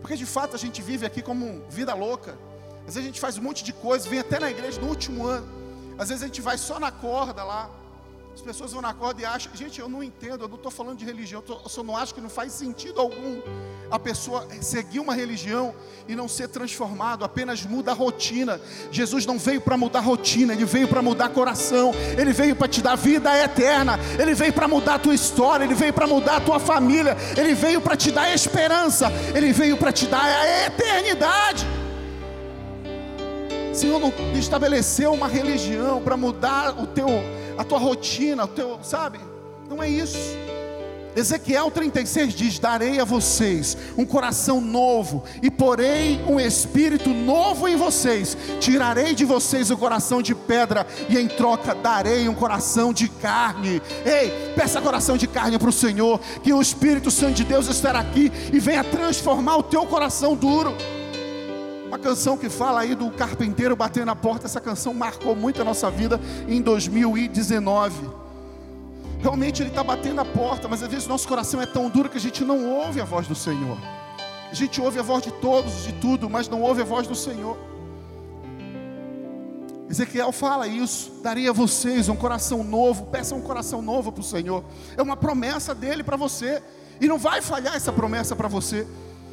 Porque 0.00 0.16
de 0.16 0.24
fato 0.24 0.54
a 0.54 0.58
gente 0.58 0.80
vive 0.80 1.04
aqui 1.04 1.20
como 1.20 1.64
vida 1.68 1.92
louca. 1.92 2.38
Às 2.86 2.94
vezes 2.94 3.02
a 3.02 3.06
gente 3.06 3.20
faz 3.20 3.36
um 3.36 3.42
monte 3.42 3.64
de 3.64 3.72
coisa, 3.72 4.08
vem 4.08 4.20
até 4.20 4.38
na 4.38 4.48
igreja 4.48 4.80
no 4.80 4.86
último 4.86 5.26
ano. 5.26 5.46
Às 5.98 6.08
vezes 6.08 6.22
a 6.22 6.26
gente 6.28 6.40
vai 6.40 6.56
só 6.56 6.78
na 6.78 6.92
corda 6.92 7.42
lá. 7.42 7.68
As 8.38 8.42
pessoas 8.42 8.72
vão 8.72 8.80
na 8.80 8.94
corda 8.94 9.20
e 9.20 9.24
acham, 9.24 9.52
gente, 9.52 9.80
eu 9.80 9.88
não 9.88 10.00
entendo, 10.00 10.44
eu 10.44 10.48
não 10.48 10.54
estou 10.54 10.70
falando 10.70 10.96
de 10.96 11.04
religião, 11.04 11.42
eu, 11.48 11.68
só 11.68 11.82
não 11.82 11.96
acho 11.96 12.14
que 12.14 12.20
não 12.20 12.30
faz 12.30 12.52
sentido 12.52 13.00
algum 13.00 13.42
a 13.90 13.98
pessoa 13.98 14.46
seguir 14.60 15.00
uma 15.00 15.12
religião 15.12 15.74
e 16.06 16.14
não 16.14 16.28
ser 16.28 16.46
transformado, 16.46 17.24
apenas 17.24 17.64
muda 17.64 17.90
a 17.90 17.94
rotina. 17.94 18.60
Jesus 18.92 19.26
não 19.26 19.40
veio 19.40 19.60
para 19.60 19.76
mudar 19.76 19.98
a 19.98 20.02
rotina, 20.02 20.52
ele 20.52 20.64
veio 20.64 20.86
para 20.86 21.02
mudar 21.02 21.30
coração, 21.30 21.90
ele 22.16 22.32
veio 22.32 22.54
para 22.54 22.68
te 22.68 22.80
dar 22.80 22.94
vida 22.94 23.36
eterna, 23.42 23.98
ele 24.16 24.34
veio 24.34 24.52
para 24.52 24.68
mudar 24.68 24.94
a 24.94 24.98
tua 25.00 25.16
história, 25.16 25.64
ele 25.64 25.74
veio 25.74 25.92
para 25.92 26.06
mudar 26.06 26.36
a 26.36 26.40
tua 26.40 26.60
família, 26.60 27.16
ele 27.36 27.54
veio 27.54 27.80
para 27.80 27.96
te 27.96 28.12
dar 28.12 28.32
esperança, 28.32 29.10
ele 29.34 29.52
veio 29.52 29.76
para 29.76 29.90
te 29.90 30.06
dar 30.06 30.22
a 30.22 30.66
eternidade. 30.66 31.66
O 33.72 33.74
Senhor 33.74 33.98
não 33.98 34.12
estabeleceu 34.38 35.12
uma 35.12 35.26
religião 35.26 36.00
para 36.00 36.16
mudar 36.16 36.80
o 36.80 36.86
teu 36.86 37.08
a 37.58 37.64
tua 37.64 37.78
rotina, 37.78 38.44
o 38.44 38.48
teu, 38.48 38.78
sabe? 38.82 39.18
Não 39.68 39.82
é 39.82 39.88
isso. 39.90 40.16
Ezequiel 41.16 41.68
36 41.70 42.32
diz: 42.32 42.58
Darei 42.60 43.00
a 43.00 43.04
vocês 43.04 43.76
um 43.96 44.04
coração 44.04 44.60
novo, 44.60 45.24
e 45.42 45.50
porei 45.50 46.20
um 46.28 46.38
espírito 46.38 47.10
novo 47.10 47.66
em 47.66 47.74
vocês. 47.74 48.36
Tirarei 48.60 49.14
de 49.14 49.24
vocês 49.24 49.70
o 49.72 49.76
coração 49.76 50.22
de 50.22 50.34
pedra, 50.34 50.86
e 51.08 51.18
em 51.18 51.26
troca 51.26 51.74
darei 51.74 52.28
um 52.28 52.34
coração 52.34 52.92
de 52.92 53.08
carne. 53.08 53.82
Ei, 54.06 54.52
peça 54.54 54.80
coração 54.80 55.16
de 55.16 55.26
carne 55.26 55.58
para 55.58 55.68
o 55.68 55.72
Senhor, 55.72 56.20
que 56.42 56.52
o 56.52 56.62
Espírito 56.62 57.10
Santo 57.10 57.34
de 57.34 57.44
Deus 57.44 57.66
estará 57.66 57.98
aqui 57.98 58.30
e 58.52 58.60
venha 58.60 58.84
transformar 58.84 59.56
o 59.56 59.62
teu 59.64 59.84
coração 59.86 60.36
duro. 60.36 60.76
Uma 61.88 61.98
canção 61.98 62.36
que 62.36 62.50
fala 62.50 62.80
aí 62.80 62.94
do 62.94 63.10
carpinteiro 63.10 63.74
batendo 63.74 64.06
na 64.06 64.14
porta, 64.14 64.44
essa 64.44 64.60
canção 64.60 64.92
marcou 64.92 65.34
muito 65.34 65.62
a 65.62 65.64
nossa 65.64 65.90
vida 65.90 66.20
em 66.46 66.60
2019. 66.60 68.10
Realmente 69.20 69.62
ele 69.62 69.70
está 69.70 69.82
batendo 69.82 70.20
a 70.20 70.24
porta, 70.24 70.68
mas 70.68 70.82
às 70.82 70.88
vezes 70.90 71.08
nosso 71.08 71.26
coração 71.26 71.62
é 71.62 71.66
tão 71.66 71.88
duro 71.88 72.10
que 72.10 72.18
a 72.18 72.20
gente 72.20 72.44
não 72.44 72.68
ouve 72.70 73.00
a 73.00 73.06
voz 73.06 73.26
do 73.26 73.34
Senhor. 73.34 73.78
A 74.50 74.54
gente 74.54 74.78
ouve 74.82 74.98
a 74.98 75.02
voz 75.02 75.24
de 75.24 75.32
todos, 75.32 75.84
de 75.84 75.94
tudo, 75.94 76.28
mas 76.28 76.46
não 76.46 76.60
ouve 76.60 76.82
a 76.82 76.84
voz 76.84 77.06
do 77.06 77.14
Senhor. 77.14 77.56
Ezequiel 79.88 80.30
fala 80.30 80.66
isso, 80.66 81.10
daria 81.22 81.48
a 81.48 81.54
vocês 81.54 82.10
um 82.10 82.16
coração 82.16 82.62
novo, 82.62 83.06
peça 83.06 83.34
um 83.34 83.40
coração 83.40 83.80
novo 83.80 84.12
para 84.12 84.20
o 84.20 84.24
Senhor. 84.24 84.62
É 84.94 85.02
uma 85.02 85.16
promessa 85.16 85.74
dele 85.74 86.04
para 86.04 86.18
você, 86.18 86.62
e 87.00 87.08
não 87.08 87.16
vai 87.16 87.40
falhar 87.40 87.74
essa 87.74 87.90
promessa 87.90 88.36
para 88.36 88.46
você. 88.46 88.86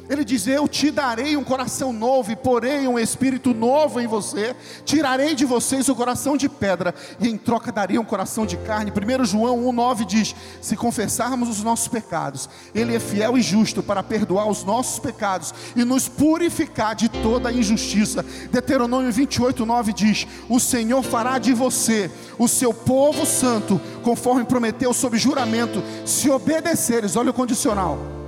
Ele 0.08 0.24
diz: 0.24 0.46
Eu 0.46 0.68
te 0.68 0.90
darei 0.90 1.36
um 1.36 1.44
coração 1.44 1.92
novo 1.92 2.30
e 2.30 2.36
porei 2.36 2.86
um 2.86 2.98
espírito 2.98 3.52
novo 3.52 4.00
em 4.00 4.06
você. 4.06 4.54
Tirarei 4.84 5.34
de 5.34 5.44
vocês 5.44 5.88
o 5.88 5.94
coração 5.94 6.36
de 6.36 6.48
pedra 6.48 6.94
e 7.20 7.28
em 7.28 7.36
troca 7.36 7.72
darei 7.72 7.98
um 7.98 8.04
coração 8.04 8.46
de 8.46 8.56
carne. 8.58 8.92
1 8.92 9.24
João 9.24 9.58
1,9 9.64 10.04
diz: 10.04 10.34
Se 10.60 10.76
confessarmos 10.76 11.48
os 11.48 11.62
nossos 11.62 11.88
pecados, 11.88 12.48
Ele 12.74 12.94
é 12.94 13.00
fiel 13.00 13.36
e 13.36 13.42
justo 13.42 13.82
para 13.82 14.02
perdoar 14.02 14.48
os 14.48 14.64
nossos 14.64 14.98
pecados 14.98 15.52
e 15.74 15.84
nos 15.84 16.08
purificar 16.08 16.94
de 16.94 17.08
toda 17.08 17.52
injustiça. 17.52 18.24
Deuteronômio 18.50 19.12
28,9 19.12 19.92
diz: 19.92 20.26
O 20.48 20.60
Senhor 20.60 21.02
fará 21.02 21.38
de 21.38 21.52
você 21.52 22.10
o 22.38 22.46
seu 22.46 22.72
povo 22.72 23.26
santo, 23.26 23.80
conforme 24.02 24.44
prometeu 24.44 24.92
sob 24.92 25.18
juramento, 25.18 25.82
se 26.04 26.30
obedeceres. 26.30 27.16
Olha 27.16 27.30
o 27.30 27.34
condicional 27.34 28.25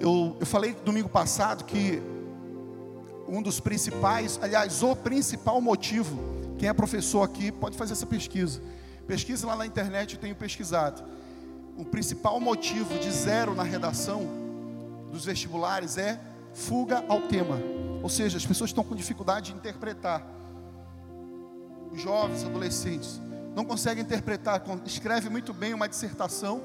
eu, 0.00 0.36
eu 0.38 0.46
falei 0.46 0.74
domingo 0.84 1.08
passado 1.08 1.64
que 1.64 2.00
um 3.26 3.42
dos 3.42 3.60
principais, 3.60 4.38
aliás, 4.40 4.82
o 4.82 4.96
principal 4.96 5.60
motivo, 5.60 6.18
quem 6.58 6.68
é 6.68 6.72
professor 6.72 7.22
aqui 7.22 7.52
pode 7.52 7.76
fazer 7.76 7.92
essa 7.92 8.06
pesquisa. 8.06 8.60
Pesquisa 9.06 9.46
lá 9.46 9.56
na 9.56 9.66
internet, 9.66 10.14
eu 10.14 10.20
tenho 10.20 10.34
pesquisado. 10.34 11.02
O 11.76 11.84
principal 11.84 12.40
motivo 12.40 12.98
de 12.98 13.10
zero 13.10 13.54
na 13.54 13.62
redação 13.62 14.26
dos 15.10 15.24
vestibulares 15.24 15.96
é 15.96 16.20
fuga 16.52 17.04
ao 17.08 17.22
tema. 17.22 17.58
Ou 18.02 18.08
seja, 18.08 18.36
as 18.36 18.46
pessoas 18.46 18.70
estão 18.70 18.84
com 18.84 18.94
dificuldade 18.94 19.52
de 19.52 19.58
interpretar. 19.58 20.26
Os 21.92 22.00
jovens, 22.00 22.44
adolescentes, 22.44 23.20
não 23.54 23.64
conseguem 23.64 24.04
interpretar, 24.04 24.62
escreve 24.84 25.28
muito 25.28 25.52
bem 25.52 25.74
uma 25.74 25.88
dissertação, 25.88 26.60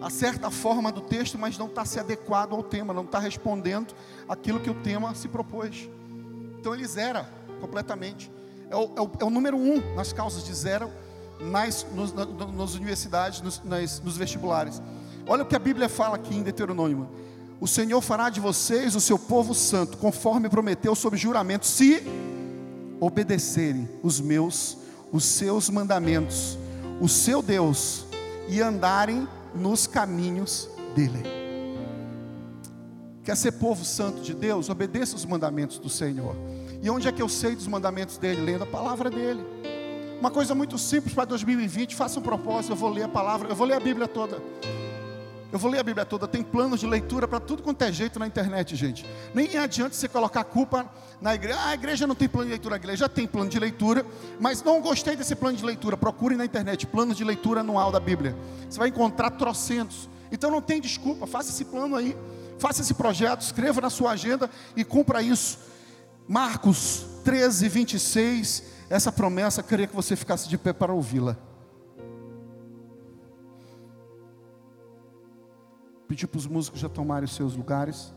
a 0.00 0.50
forma 0.50 0.90
do 0.90 1.00
texto, 1.00 1.38
mas 1.38 1.58
não 1.58 1.66
está 1.66 1.84
se 1.84 2.00
adequado 2.00 2.54
ao 2.54 2.62
tema, 2.62 2.94
não 2.94 3.04
está 3.04 3.18
respondendo 3.18 3.94
aquilo 4.28 4.60
que 4.60 4.70
o 4.70 4.74
tema 4.74 5.14
se 5.14 5.28
propôs. 5.28 5.88
Então 6.58 6.74
ele 6.74 6.86
zera 6.86 7.28
completamente. 7.60 8.30
É 8.70 8.76
o, 8.76 8.92
é 8.96 9.00
o, 9.00 9.10
é 9.20 9.24
o 9.24 9.30
número 9.30 9.56
um 9.56 9.94
nas 9.94 10.12
causas 10.12 10.44
de 10.44 10.54
zero 10.54 10.90
nas, 11.40 11.86
nos, 11.94 12.12
na, 12.12 12.24
nas 12.24 12.74
universidades, 12.74 13.40
nos, 13.40 13.62
nas, 13.64 14.00
nos 14.00 14.16
vestibulares. 14.16 14.80
Olha 15.26 15.42
o 15.42 15.46
que 15.46 15.56
a 15.56 15.58
Bíblia 15.58 15.88
fala 15.88 16.16
aqui 16.16 16.34
em 16.34 16.42
Deuteronômio. 16.42 17.08
O 17.60 17.68
Senhor 17.68 18.00
fará 18.00 18.30
de 18.30 18.40
vocês 18.40 18.94
o 18.94 19.00
seu 19.00 19.18
povo 19.18 19.54
santo, 19.54 19.98
conforme 19.98 20.48
prometeu 20.48 20.94
sob 20.94 21.16
juramento, 21.16 21.66
se 21.66 22.02
obedecerem 22.98 23.88
os 24.02 24.20
meus, 24.20 24.78
os 25.12 25.24
seus 25.24 25.68
mandamentos, 25.68 26.58
o 27.00 27.08
seu 27.08 27.42
Deus, 27.42 28.06
e 28.48 28.60
andarem 28.60 29.28
nos 29.54 29.86
caminhos 29.86 30.68
dele. 30.94 31.22
Quer 33.22 33.36
ser 33.36 33.52
povo 33.52 33.84
santo 33.84 34.22
de 34.22 34.34
Deus? 34.34 34.68
Obedeça 34.68 35.14
os 35.14 35.24
mandamentos 35.24 35.78
do 35.78 35.88
Senhor. 35.88 36.34
E 36.82 36.88
onde 36.88 37.06
é 37.06 37.12
que 37.12 37.20
eu 37.20 37.28
sei 37.28 37.54
dos 37.54 37.66
mandamentos 37.66 38.16
dele? 38.16 38.40
Lendo 38.40 38.64
a 38.64 38.66
palavra 38.66 39.10
dele. 39.10 39.44
Uma 40.18 40.30
coisa 40.30 40.54
muito 40.54 40.76
simples 40.78 41.14
para 41.14 41.24
2020, 41.24 41.94
faça 41.94 42.18
um 42.18 42.22
propósito, 42.22 42.72
eu 42.72 42.76
vou 42.76 42.90
ler 42.90 43.04
a 43.04 43.08
palavra, 43.08 43.48
eu 43.48 43.56
vou 43.56 43.66
ler 43.66 43.74
a 43.74 43.80
Bíblia 43.80 44.06
toda. 44.06 44.38
Eu 45.52 45.58
vou 45.58 45.70
ler 45.70 45.80
a 45.80 45.82
Bíblia 45.82 46.06
toda, 46.06 46.28
tem 46.28 46.44
planos 46.44 46.78
de 46.78 46.86
leitura 46.86 47.26
para 47.26 47.40
tudo 47.40 47.62
quanto 47.62 47.82
é 47.82 47.92
jeito 47.92 48.18
na 48.20 48.26
internet, 48.26 48.76
gente. 48.76 49.04
Nem 49.34 49.56
adianta 49.56 49.94
você 49.94 50.06
colocar 50.06 50.44
culpa 50.44 50.88
na 51.20 51.34
igreja. 51.34 51.58
Ah, 51.58 51.70
a 51.70 51.74
igreja 51.74 52.06
não 52.06 52.14
tem 52.14 52.28
plano 52.28 52.46
de 52.46 52.50
leitura, 52.50 52.76
a 52.76 52.78
igreja 52.78 53.08
tem 53.08 53.26
plano 53.26 53.50
de 53.50 53.58
leitura, 53.58 54.06
mas 54.38 54.62
não 54.62 54.80
gostei 54.80 55.16
desse 55.16 55.34
plano 55.34 55.56
de 55.56 55.64
leitura. 55.64 55.96
Procure 55.96 56.36
na 56.36 56.44
internet, 56.44 56.86
plano 56.86 57.12
de 57.12 57.24
leitura 57.24 57.60
anual 57.60 57.90
da 57.90 57.98
Bíblia. 57.98 58.36
Você 58.68 58.78
vai 58.78 58.88
encontrar 58.88 59.30
trocentos. 59.30 60.08
Então 60.30 60.52
não 60.52 60.62
tem 60.62 60.80
desculpa, 60.80 61.26
faça 61.26 61.50
esse 61.50 61.64
plano 61.64 61.96
aí, 61.96 62.16
faça 62.58 62.82
esse 62.82 62.94
projeto, 62.94 63.40
escreva 63.40 63.80
na 63.80 63.90
sua 63.90 64.12
agenda 64.12 64.48
e 64.76 64.84
cumpra 64.84 65.20
isso. 65.20 65.58
Marcos 66.28 67.04
13, 67.24 67.68
26, 67.68 68.62
essa 68.88 69.10
promessa, 69.10 69.64
queria 69.64 69.88
que 69.88 69.96
você 69.96 70.14
ficasse 70.14 70.48
de 70.48 70.56
pé 70.56 70.72
para 70.72 70.92
ouvi-la. 70.92 71.49
Pedir 76.10 76.26
para 76.26 76.38
os 76.38 76.46
músicos 76.48 76.80
já 76.80 76.88
tomarem 76.88 77.24
os 77.24 77.36
seus 77.36 77.54
lugares. 77.54 78.12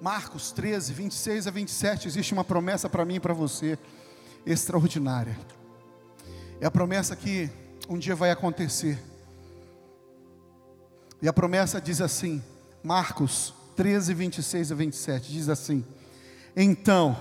Marcos 0.00 0.50
13, 0.50 0.92
26 0.92 1.46
a 1.46 1.52
27, 1.52 2.08
existe 2.08 2.32
uma 2.32 2.42
promessa 2.42 2.88
para 2.88 3.04
mim 3.04 3.14
e 3.14 3.20
para 3.20 3.32
você, 3.32 3.78
extraordinária. 4.44 5.38
É 6.60 6.66
a 6.66 6.70
promessa 6.70 7.14
que 7.14 7.48
um 7.88 7.96
dia 7.96 8.16
vai 8.16 8.32
acontecer. 8.32 9.00
E 11.22 11.28
a 11.28 11.32
promessa 11.32 11.80
diz 11.80 12.00
assim, 12.00 12.42
Marcos 12.82 13.54
13, 13.76 14.12
26 14.12 14.72
a 14.72 14.74
27, 14.74 15.30
diz 15.30 15.48
assim: 15.48 15.84
Então 16.56 17.16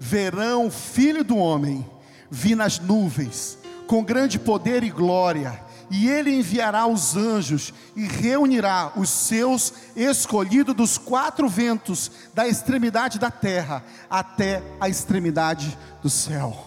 verão 0.00 0.68
o 0.68 0.70
filho 0.70 1.22
do 1.22 1.36
homem 1.36 1.86
vir 2.30 2.54
nas 2.54 2.78
nuvens 2.78 3.57
com 3.88 4.04
grande 4.04 4.38
poder 4.38 4.84
e 4.84 4.90
glória, 4.90 5.64
e 5.90 6.08
ele 6.08 6.30
enviará 6.30 6.86
os 6.86 7.16
anjos 7.16 7.72
e 7.96 8.04
reunirá 8.04 8.92
os 8.94 9.08
seus 9.08 9.72
escolhidos 9.96 10.76
dos 10.76 10.98
quatro 10.98 11.48
ventos, 11.48 12.10
da 12.34 12.46
extremidade 12.46 13.18
da 13.18 13.30
terra 13.30 13.82
até 14.10 14.62
a 14.78 14.90
extremidade 14.90 15.76
do 16.02 16.10
céu. 16.10 16.66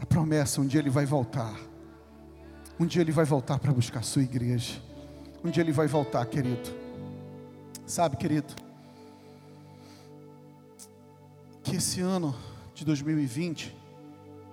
A 0.00 0.06
promessa, 0.06 0.62
um 0.62 0.66
dia 0.66 0.80
ele 0.80 0.88
vai 0.88 1.04
voltar. 1.04 1.54
Um 2.80 2.86
dia 2.86 3.02
ele 3.02 3.12
vai 3.12 3.26
voltar 3.26 3.58
para 3.58 3.70
buscar 3.70 4.00
a 4.00 4.02
sua 4.02 4.22
igreja. 4.22 4.80
Um 5.44 5.50
dia 5.50 5.62
ele 5.62 5.72
vai 5.72 5.86
voltar, 5.86 6.24
querido. 6.24 6.74
Sabe, 7.86 8.16
querido, 8.16 8.54
que 11.62 11.76
esse 11.76 12.00
ano 12.00 12.34
de 12.74 12.86
2020, 12.86 13.76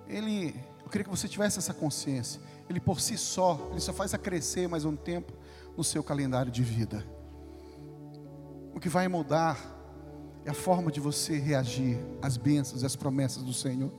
ele 0.06 0.54
queria 0.92 1.04
que 1.04 1.10
você 1.10 1.26
tivesse 1.26 1.58
essa 1.58 1.72
consciência. 1.72 2.40
Ele 2.68 2.78
por 2.78 3.00
si 3.00 3.16
só, 3.16 3.68
ele 3.70 3.80
só 3.80 3.92
faz 3.92 4.12
a 4.12 4.18
crescer 4.18 4.68
mais 4.68 4.84
um 4.84 4.94
tempo 4.94 5.32
no 5.76 5.82
seu 5.82 6.04
calendário 6.04 6.52
de 6.52 6.62
vida. 6.62 7.04
que 8.80 8.88
vai 8.88 9.06
mudar 9.06 9.56
é 10.44 10.50
a 10.50 10.54
forma 10.54 10.90
de 10.90 10.98
você 10.98 11.38
reagir 11.38 11.96
às 12.20 12.36
bênçãos 12.36 12.82
e 12.82 12.86
às 12.86 12.96
promessas 12.96 13.44
do 13.44 13.54
Senhor. 13.54 13.92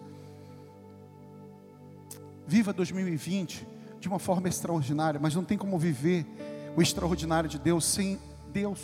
Viva 2.45 2.73
2020 2.73 3.65
de 3.97 4.09
uma 4.09 4.19
forma 4.19 4.49
extraordinária, 4.49 5.21
mas 5.21 5.33
não 5.33 5.45
tem 5.45 5.57
como 5.57 5.79
viver 5.79 6.25
o 6.75 6.81
extraordinário 6.81 7.49
de 7.49 7.57
Deus 7.57 7.85
sem 7.85 8.19
Deus, 8.51 8.81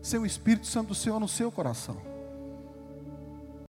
sem 0.00 0.18
o 0.18 0.24
Espírito 0.24 0.66
Santo 0.66 0.88
do 0.88 0.94
Senhor 0.94 1.20
no 1.20 1.28
seu 1.28 1.52
coração. 1.52 2.13